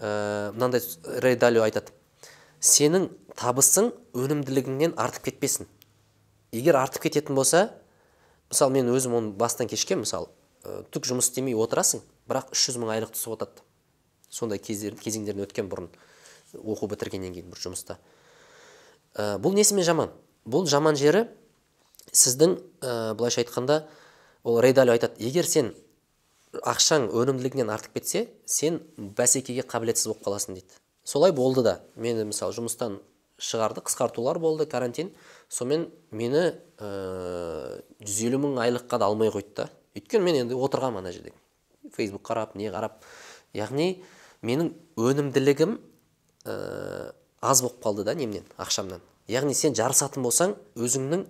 [0.00, 0.82] ә, мынандай
[1.22, 1.94] рей далио айтады.
[2.58, 3.08] Сенің
[3.38, 5.68] табысың өнімділігіңнен артып кетпесін.
[6.52, 7.68] Егер артып кететін болса
[8.50, 10.28] мысалы мен өзім оны бастан кешкен мысалы
[10.64, 13.64] ә, түк жұмыс істемей отырасың бірақ үш жүз мың айлық түсіп отырады
[14.32, 15.88] сондай кезеңдерден өткен бұрын
[16.58, 17.98] оқу бітіргеннен кейін бір жұмыста.
[19.14, 20.12] Ә, бұл несімен жаман?
[20.44, 21.26] Бұл жаман жері
[22.10, 23.86] сіздің ә, былайша айтқанда
[24.44, 25.16] ол рейдалио айтады.
[25.22, 25.72] Егер сен
[26.60, 30.80] ақшаң өнімділігінен артып кетсе сен бәсекеге қабілетсіз болып қаласың дейді.
[31.04, 31.80] Солай болды да.
[31.96, 32.98] Мені мысалы жұмыстан
[33.40, 35.10] шығарды қысқартулар болды карантин.
[35.48, 39.70] Сонымен мені жүз елу мың айлыққа да алмай қойды да.
[39.96, 41.32] Өйткені мен енді отырғанмын ана жерде
[41.96, 43.00] фейсбук қарап не қарап.
[43.56, 44.02] Яғни
[44.44, 45.78] менің өнімділігім
[46.44, 49.02] ә, аз болып қалды да немнен ақшамнан.
[49.28, 51.26] Яғни сен жарысатын болсаң өзіңнің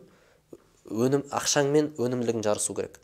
[0.90, 3.00] өнім ақшаңмен өнімділігің жарысу керек.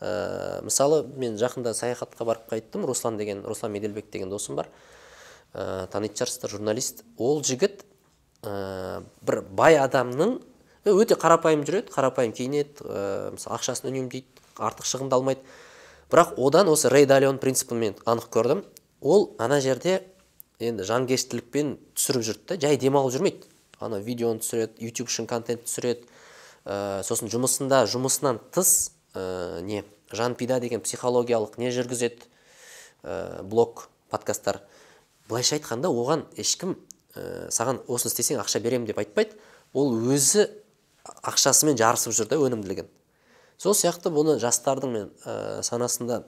[0.00, 2.86] Ә, мысалы мен жақында саяхатқа барып қайттым.
[2.88, 4.68] Руслан деген руслан меделбек деген досым бар.
[5.54, 7.04] Ә, танитын шығарсыздар журналист.
[7.18, 7.84] Ол жігіт
[8.42, 10.38] ә, бір бай адамның
[10.88, 15.42] өте қарапайым жүреді қарапайым киінеді ә, мысалы ақшасын үнемдейді артық шығындалмайды
[16.10, 18.64] бірақ одан осы рей далион принципін мен анық көрдім.
[19.00, 20.00] Ол ана жерде
[20.60, 23.50] енді жанкештілікпен түсіріп жүрді да жай демалып жүрмейді.
[23.80, 26.08] Ана видеоны түсіреді ютуб үшін контент түсіреді.
[26.64, 32.26] Ә, сосын жұмысында жұмысынан тыс ә, не жанпида деген психологиялық не жүргізеді
[33.02, 34.60] ә, блог подкасттар.
[35.28, 36.76] Былайша айтқанда оған ешкім
[37.14, 39.38] ә, саған осыны істесең ақша беремін деп айтпайды.
[39.72, 40.48] Ол өзі
[41.22, 42.90] ақшасымен жарысып жүр да өнімділігін.
[43.60, 46.24] Сол сияқты бұны жастардың мен ә, санасында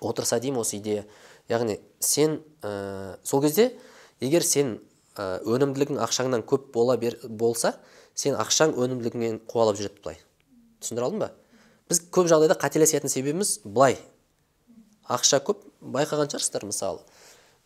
[0.00, 1.06] отырса деймін осы идея.
[1.48, 3.72] Яғни сен ә, сол кезде
[4.20, 4.78] егер сен
[5.16, 7.76] ә, өнімділігің ақшаңнан көп бола бер, болса
[8.14, 10.18] сен ақшаң өнімділігіңнен қуалап жүреді былай.
[10.82, 11.32] Түсіндіре алдым ба?
[12.18, 13.98] Көп жағдайда қателесетін себебіміз былай.
[15.06, 17.04] Ақша көп байқаған шығарсыздар мысалы.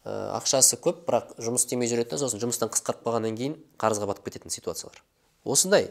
[0.05, 4.53] Ә, ақшасы көп бірақ жұмыс істемей жүреді сосын жұмыстан қысқарып қалғаннан кейін қарызға батып кететін
[4.53, 5.01] ситуациялар.
[5.45, 5.89] Осындай.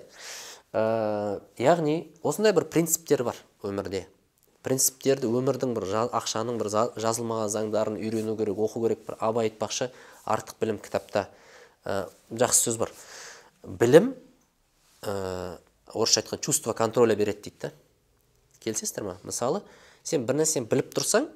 [0.73, 4.05] Ә, яғни осындай бір принциптер бар өмірде.
[4.61, 6.69] Принциптерді өмірдің бір ақшаның бір
[7.01, 9.89] жазылмаған заңдарын үйрену керек оқу керек бір абай айтпақшы
[10.23, 11.29] артық білім кітапта.
[11.83, 12.91] Ә, жақсы сөз бар.
[13.65, 14.13] Білім
[15.01, 15.57] ә,
[15.93, 17.71] орысша айтқан чувство контроля береді дейді
[18.63, 19.17] келісесіздер ма?
[19.27, 19.63] Мысалы
[20.07, 21.27] сен бір нәрсені біліп тұрсаң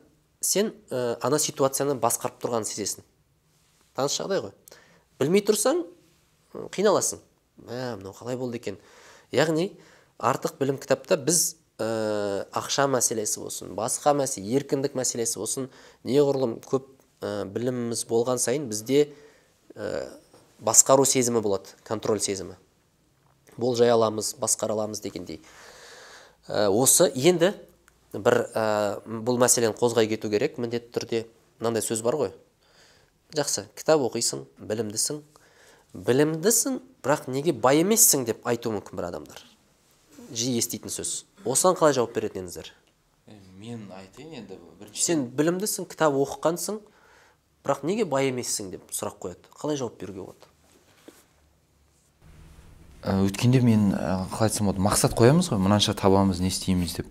[0.46, 3.06] сен ә, ана ситуацияны басқарып тұрғанын сезесің.
[3.98, 4.54] Таныс жағдай ғой.
[5.20, 5.84] Білмей тұрсаң
[6.76, 7.22] қиналасың.
[7.66, 8.80] Мә мынау қалай болды екен?
[9.34, 9.72] Яғни
[10.20, 15.70] артық білім кітапта біз ә, ақша мәселесі болсын басқа мәселе еркіндік мәселесі болсын
[16.08, 16.88] неғұрлым көп
[17.22, 19.10] ә, біліміміз болған сайын бізде
[19.76, 20.06] ә,
[20.60, 22.56] басқару сезімі болады контроль сезімі.
[23.58, 25.42] Болжай аламыз басқара аламыз дегендей.
[26.48, 27.54] Осы енді
[28.14, 28.66] бір ә,
[29.06, 30.60] бұл мәселені қозғай кету керек.
[30.62, 31.22] Міндетті түрде
[31.60, 32.32] мынандай сөз бар ғой.
[33.36, 35.22] Жақсы кітап оқисың білімдісің.
[35.96, 39.42] Білімдісің бірақ неге бай емессің деп айтуы мүмкін бір адамдар.
[40.32, 41.24] Жиі еститін сөз.
[41.46, 42.72] Осыған қалай жауап беретін едіңіздер?
[43.60, 46.82] Мен айтайын енді бірінші сен білімдісің кітап оқығансың
[47.66, 49.50] бірақ неге бай емессің деп сұрақ қояды?
[49.58, 50.52] Қалай жауап беруге болады?
[53.06, 57.08] Өткенде мен қалай айтсам болады мақсат қоямыз ғой мынанша табамыз не істейміз деп.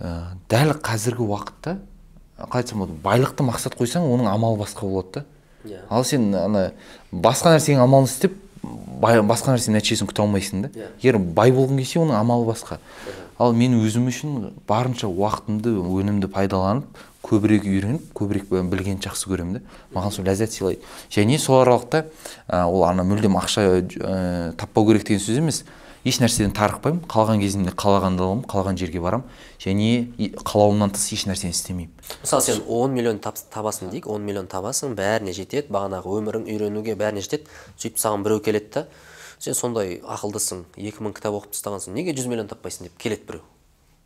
[0.00, 1.78] Ә, дәл қазіргі уақытта
[2.38, 5.24] қалай айтсам болады байлықты мақсат қойсаң оның амалы басқа болады да.
[5.64, 5.80] Иә.
[5.90, 6.72] Ал сен ана
[7.12, 10.70] басқа нәрсенің амалын істеп басқа нәрсенің нәтижесін күте алмайсың да.
[10.74, 10.88] Иә.
[11.02, 12.78] егер бай болғың келсе оның амалы басқа.
[13.42, 19.62] Ал мен өзім үшін барынша уақытымды өнімді пайдаланып көбірек үйреніп көбірек білгенді жақсы көремін да.
[19.94, 20.82] Маған сол ләззат сыйлайды.
[21.10, 22.04] Және сол аралықта
[22.48, 25.62] ол ана мүлдем ақша ә, таппау керек деген сөз емес.
[26.02, 27.04] Еш нәрседен тарықпаймын.
[27.06, 29.26] Қалған кезімде қалағанды аламын қалаған жерге барамын.
[29.62, 31.92] Және қалауымнан тыс еш нәрсені істемеймін.
[32.24, 35.70] Мысалы сен 10 миллион табасың дейік 10 миллион табасың бәріне жетеді.
[35.70, 37.46] Бағанағы өмірің үйренуге бәріне жетеді.
[37.78, 38.86] Сөйтіп саған біреу келеді да
[39.42, 42.86] сен сондай ақылдысың екі мың кітап оқып тастағансың неге 100 миллион таппайсың?
[42.86, 43.42] деп келеді біреу.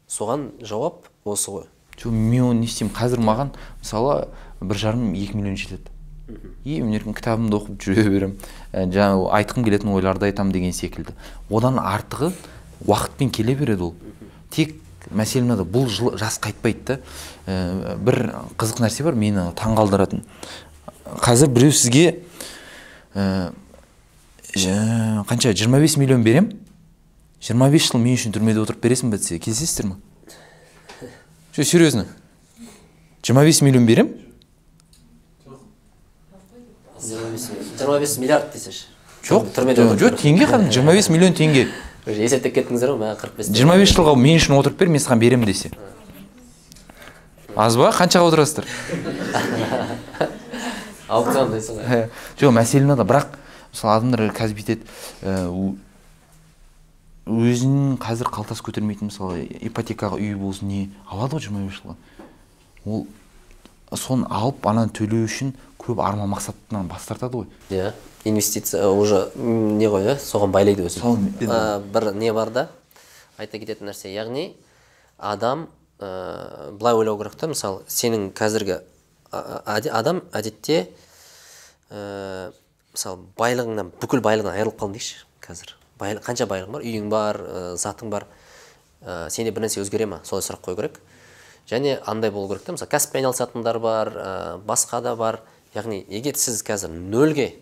[0.08, 1.66] Соған жауап осы ғой.
[2.00, 4.30] Жоқ мен оны не істеймін қазір маған мысалы
[4.62, 5.92] бір жарым екі миллион жетеді.
[6.64, 8.38] И мен кітабымды оқып жүре беремін.
[8.72, 11.12] Ә, жаңағы айтқым келетін ойларды айтамын деген секілді.
[11.50, 12.32] Одан артығы
[12.86, 13.94] уақытпен келе береді ол.
[14.50, 14.74] Тек
[15.12, 16.98] мәселе мынада бұл жыл жас қайтпайды да.
[17.46, 20.24] Ә, бір қызық нәрсе бар мені таңғалдыратын.
[21.22, 22.22] Қазір біреу сізге
[23.14, 23.52] ә,
[24.56, 26.50] қанша 25 миллион берем?
[27.40, 29.96] 25 жыл мен үшін түрмеде отырып бересің ба десе келісесіздер ма
[31.56, 32.06] жоқ серьезно?
[33.22, 34.08] 25 миллион берем?
[37.76, 38.88] Жиырма бес миллиард десеңші
[39.28, 41.68] жоқ түрмеде жоқ теңге жиырма бес миллион теңге.
[42.06, 45.20] Есептеп кеттіңіздер ғой маған қырық бес жиырма бес жылға мен үшін отырып бер мен саған
[45.20, 45.70] беремін десе.
[47.56, 47.90] Аз ба?
[47.92, 48.64] Қаншаға отырасыздар?
[51.08, 52.06] Аукцион дейсің ғой
[52.40, 53.36] жоқ мәселе мынада бірақ
[53.76, 55.76] мысалы адамдар қазір бүйтеді
[57.26, 61.96] өзінің қазір қалтасы көтермейтін мысалы ипотекаға үй болсын не алады ғой жиырма бес жылға.
[62.86, 63.06] Ол
[63.98, 65.52] соны алып ананы төлеу үшін
[65.82, 67.48] көп арман мақсаттан бас тартады ғой.
[67.70, 67.92] Иә
[68.24, 72.68] инвестиция уже не ғой иә соған байлайды өзін Сол, ә, бір не бар да
[73.38, 74.52] айта кететін нәрсе яғни
[75.18, 75.68] адам
[75.98, 78.80] ә, былай ойлау керек та мысалы сенің қазіргі
[79.30, 80.88] адам әдетте
[81.90, 82.52] ә,
[82.96, 85.74] мысалы байлығыңнан бүкіл байлығынан айырылып қалдың дейікші қазір.
[86.00, 86.86] Байлы, қанша байлығың бар?
[86.86, 88.26] Үйің бар ә, затың бар.
[89.04, 90.22] Ә, сенде бір нәрсе өзгере ма?
[90.24, 90.98] Солай сұрақ қою керек.
[91.68, 94.32] Және андай болу керек та мысалы кәсіппен айналысатындар бар ә,
[94.64, 95.42] басқа да бар.
[95.76, 97.52] Яғни егер сіз қазір нөлге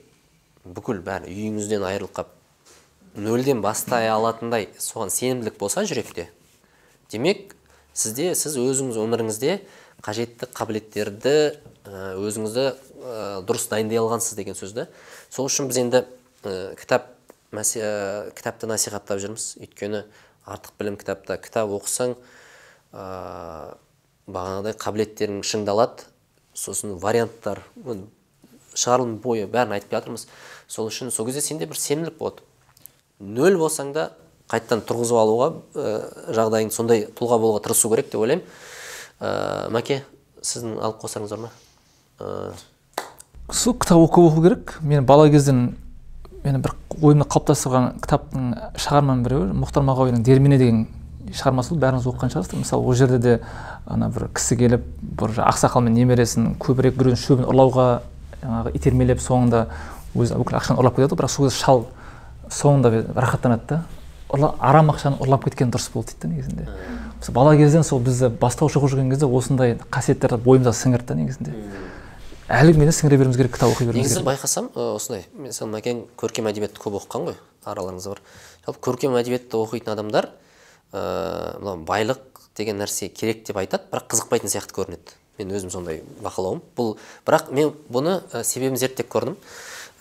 [0.64, 6.28] бүкіл бәрі үйіңізден айырылып қалып нөлден бастай алатындай соған сенімділік болса жүректе
[7.12, 7.52] демек
[7.92, 9.58] сізде сіз өзіңіз өміріңізде
[10.04, 11.34] қажетті қабілеттерді
[11.84, 12.64] өзіңізді
[13.46, 14.88] дұрыс дайындай алғансыз деген сөз да
[15.34, 16.04] сол үшін біз енді
[16.46, 17.08] ә, кітап
[17.50, 19.54] ә, кітапты насихаттап жүрміз.
[19.58, 20.04] Өйткені
[20.46, 22.14] артық білім кітапта кітап оқысаң
[22.94, 23.74] ә,
[24.30, 26.06] бағанағыдай қабілеттерің шыңдалады.
[26.54, 27.64] Сосын варианттар
[28.78, 30.28] шығарылым бойы бәрін айтып жатырмыз.
[30.70, 32.46] Сол үшін сол кезде сенде бір сенімділік болады.
[33.18, 34.12] Нөл болсаң да
[34.52, 35.96] қайтадан тұрғызып алуға ә,
[36.36, 38.46] жағдайың сондай тұлға болуға тырысу керек деп ойлаймын.
[39.18, 40.04] Ә, мәке
[40.42, 41.52] сіздің алып қосарыңыз бар ма?
[42.20, 42.54] Ә,
[43.50, 44.78] сол кітап оқу оқу керек.
[44.80, 45.74] Мен бала кезден
[46.44, 50.86] мені бір ойымда қалыптастырған кітаптың шығарманың біреуі мұхтар мағауиннің дермене деген
[51.32, 52.60] шығармасы болды бәріңіз оқыған шығарсыздар.
[52.60, 53.40] Мысалы ол жерде де
[53.86, 57.88] ана бір кісі келіп бір ақсақал мен немересін көбірек біреудің шөбін ұрлауға
[58.42, 59.66] жаңағы итермелеп соңында
[60.14, 61.86] өзі бүкіл ақшаны ұрлап кетеді бірақ сол кезде шал
[62.50, 63.82] соңында рахаттанады да.
[64.60, 66.68] Арам ақшаны ұрлап кеткен дұрыс болды дейді да негізінде.
[67.32, 71.54] Бала кезден сол бізді бастауыш оқып жүрген кезде осындай қасиеттерді бойымызға сіңірді да негізінде.
[72.48, 74.26] Әлі күнге сіңіре беруіміз керек кітап оқи беруіміз негізі керек.
[74.28, 78.20] байқасам осындай мысалы мәкең көркем әдебиетті көп оқыған ғой араларыңызда бар.
[78.66, 80.28] Жалпы көркем әдебиетті оқитын адамдар
[80.92, 82.20] ыыы мынау байлық
[82.56, 85.16] деген нәрсе керек деп айтады бірақ қызықпайтын сияқты көрінеді.
[85.38, 89.40] Мен өзім сондай бақылауым бұл бірақ мен бұны ә, себебін зерттеп көрдім.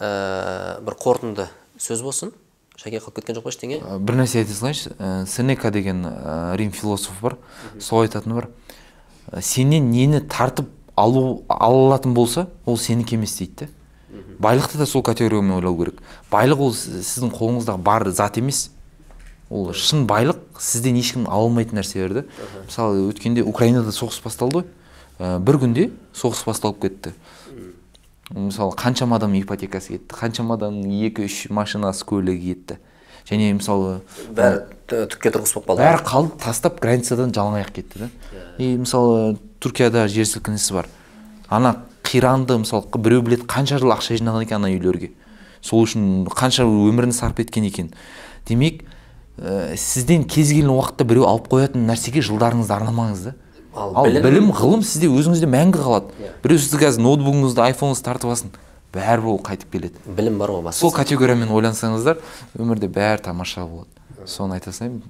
[0.04, 1.48] Ә, бір қорытынды
[1.80, 2.36] сөз болсын.
[2.76, 3.80] Шәке қалып кеткен жоқ па ештеңе?
[4.04, 4.94] Бір нәрсе айта салайыншы.
[5.00, 7.38] Ә, сенека деген ә, рим философы бар.
[7.80, 8.50] Сол айтатыны бар.
[9.32, 13.72] Ә, сенен нені тартып алу ала алатын болса ол сенікі емес дейді да
[14.40, 16.02] байлықты да сол категориямен ойлау керек.
[16.32, 18.70] Байлық ол сіздің қолыңыздағы бар зат емес.
[19.50, 22.24] Ол шын байлық сізден ешкім ала алмайтын нәрселер да
[22.66, 24.66] мысалы өткенде украинада соғыс басталды ғой.
[25.20, 27.14] Ә, бір күнде соғыс басталып кетті.
[28.34, 32.80] Мысалы қаншама адам ипотекасы кетті қаншама адамның екі үш машинасы көлігі кетті.
[33.30, 34.02] Және мысалы
[34.36, 35.84] бәрі түкке тұрғысыз болып қалды.
[35.84, 38.10] бәрі қалды тастап границадан жалаң аяқ кетті да
[38.58, 40.88] и мысалы түркияда жер сілкінісі бар.
[41.50, 45.12] Ана қиранды мысалы біреу біледі қанша жыл ақша жинаған екен ана үйлерге.
[45.64, 47.94] Сол үшін қанша өмірін сарп еткен екен.
[48.48, 48.84] Демек
[49.40, 53.36] ә, сізден кез келген уақытта біреу алып қоятын нәрсеге жылдарыңызды арнамаңыз да.
[53.74, 56.12] Ал ал білім- білім ғылым сізде өзіңізде мәңгі қалады.
[56.44, 58.52] Біреу сізді қазір ноутбугыңызды айфоныңызды тартып алсын
[58.94, 59.98] бәрібір ол қайтып келеді.
[60.06, 62.20] Білім бар ғой сол категориямен ойлансаңыздар
[62.60, 63.88] өмірде бәрі тамаша болады.
[64.28, 65.02] Соны айта салайын.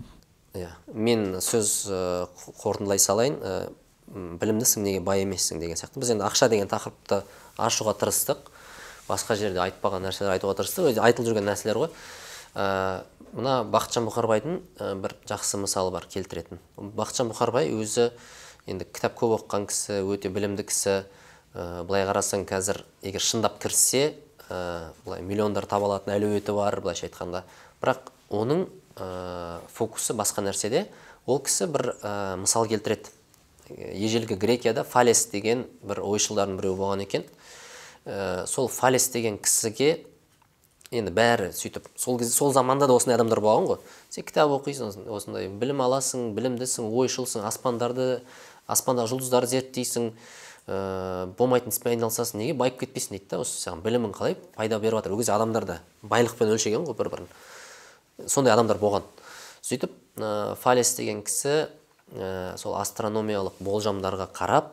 [0.55, 0.69] Иә.
[0.93, 2.27] Мен сөз ә,
[2.63, 3.35] қорытындылай салайын.
[3.43, 3.73] М,
[4.13, 5.99] білімдісің неге бай емессің деген сияқты.
[5.99, 7.23] Біз енді ақша деген тақырыпты
[7.57, 8.49] ашуға тырыстық.
[9.07, 10.91] Басқа жерде айтпаған нәрселер айтуға тырыстық.
[10.91, 11.89] Өзі айтылып жүрген нәрселер ғой.
[12.53, 13.03] Ә,
[13.33, 16.61] мына бақытжан бұқарбайдың ә, бір жақсы мысалы бар келтіретін.
[16.77, 18.11] Бақытжан бұқарбай өзі
[18.69, 21.01] енді кітап көп оқыған кісі өте білімді кісі.
[21.53, 24.13] Ә, былай қарасаң қазір егер шындап кіріссе
[24.49, 27.43] ә, былай миллиондар таба алатын әлеуеті бар былайша айтқанда.
[27.81, 30.85] Бірақ оның ә, фокусы басқа нәрседе.
[31.25, 33.11] Ол кісі бір ә, мысал келтіреді.
[33.69, 37.23] Ежелгі грекияда фалес деген бір ойшылдардың біреуі болған екен.
[38.05, 40.05] Ә, сол фалес деген кісіге
[40.93, 43.79] енді бәрі сөйтіп сол кезде сол заманда да осындай адамдар болған ғой.
[44.09, 48.21] Сен кітап оқисың осындай білім аласың білімдісің ойшылсың аспандарды
[48.67, 50.11] аспандағы жұлдыздарды зерттейсің
[50.67, 52.43] ә, болмайтын іспен айналысасың.
[52.43, 52.57] Неге?
[52.59, 55.15] Байып кетпейсің дейді да осы саған білімің қалай пайда беріп жатыр.
[55.15, 57.31] Ол кезде адамдар да байлықпен өлшеген ғой бір бірін
[58.27, 59.07] сондай адамдар болған.
[59.63, 61.69] Сөйтіп ә, фалес деген кісі
[62.15, 64.71] ә, сол астрономиялық болжамдарға қарап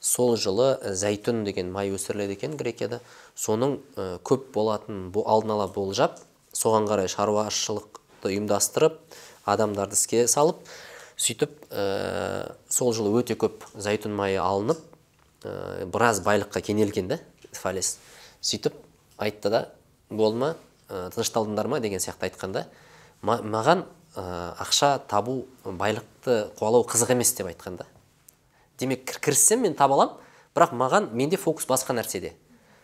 [0.00, 3.00] сол жылы зәйтүн деген май өсіріледі екен грекияда.
[3.36, 6.20] Соның ә, көп болатын бо- алдын ала болжап
[6.54, 9.00] соған қарай шаруашылықты ұйымдастырып
[9.46, 10.62] адамдарды іске салып
[11.16, 14.80] сөйтіп ә, сол жылы өте көп зәйтүн майы алынып
[15.44, 17.18] ә, біраз байлыққа кенелген да
[17.52, 17.96] фалес
[18.44, 18.74] сөйтіп
[19.18, 19.68] айтты да
[20.10, 20.54] болды ма?
[20.88, 21.80] Ә, тынышталдыңдар ма?
[21.80, 22.66] деген сияқты айтқанда
[23.22, 27.86] «Ма- маған ә, ақша табу байлықты қуалау қызық емес деп айтқан да.
[28.78, 30.14] Демек кір- кіріссем мен таба аламын
[30.56, 32.32] бірақ маған менде фокус басқа нәрседе.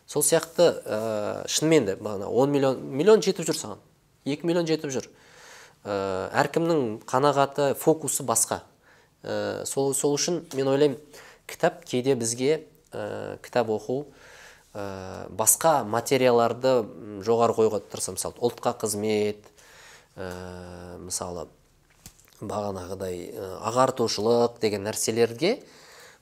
[0.06, 3.78] Сол сияқты ә, шынымен де бағана 10 миллион миллион жетіп жүр саған
[4.26, 5.08] 2 миллион жетіп жүр.
[5.84, 8.60] Ә, әркімнің қанағаты фокусы басқа.
[9.22, 10.98] Ә, сол, сол үшін мен ойлаймын
[11.46, 14.04] кітап кейде бізге ә, кітап оқу
[14.74, 18.18] ә, басқа материалдарды м, жоғары қоюға тырысамын.
[18.18, 19.48] Мысалы ұлтқа қызмет
[20.16, 21.46] ә, мысалы
[22.42, 25.62] бағанағыдай ә, ағартушылық деген нәрселерге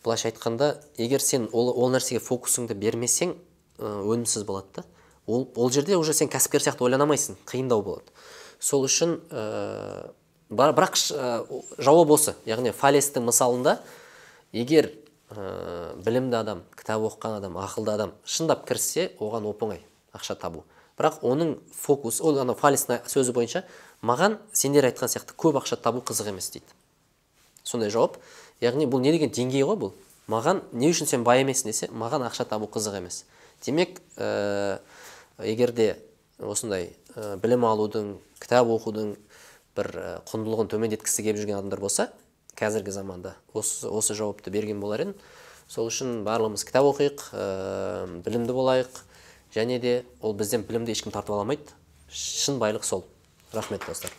[0.05, 3.34] былайша айтқанда егер сен ол, ол нәрсеге фокусыңды бермесең
[3.78, 4.84] ә, өнімсіз болады да.
[5.26, 8.11] Ол, ол жерде уже сен кәсіпкер сияқты ойлана алмайсың қиындау болады.
[8.59, 10.11] Сол үшін ә,
[10.51, 11.45] бірақ ә,
[11.78, 12.34] жауап осы.
[12.49, 13.78] Яғни фалестің мысалында
[14.53, 14.91] егер
[15.30, 19.84] ә, білімді адам кітап оқыған адам ақылды адам шындап кіріссе оған оп оңай
[20.16, 20.64] ақша табу.
[21.01, 23.64] Бірақ оның фокус ол ана фалистің сөзі бойынша
[24.05, 26.68] маған сендер айтқан сияқты көп ақша табу қызық емес дейді.
[27.64, 28.18] Сондай жауап.
[28.61, 29.94] Яғни бұл не деген деңгей ғой бұл?
[30.28, 33.24] Маған не үшін сен бай емессің десе маған ақша табу қызық емес.
[33.64, 34.78] Демек ә,
[35.40, 35.94] егер де
[36.38, 39.14] осындай ә, білім алудың кітап оқудың
[39.76, 42.11] бір ә, құндылығын төмендеткісі келіп жүрген адамдар болса
[42.61, 45.14] қазіргі заманда осы, осы жауапты берген болар едім
[45.70, 47.44] сол үшін барлығымыз кітап оқиық ә,
[48.24, 49.03] білімді болайық
[49.55, 51.74] және де ол бізден білімді ешкім тартып ала алмайды.
[52.11, 53.05] Шын байлық сол.
[53.53, 54.11] Рахмет достар.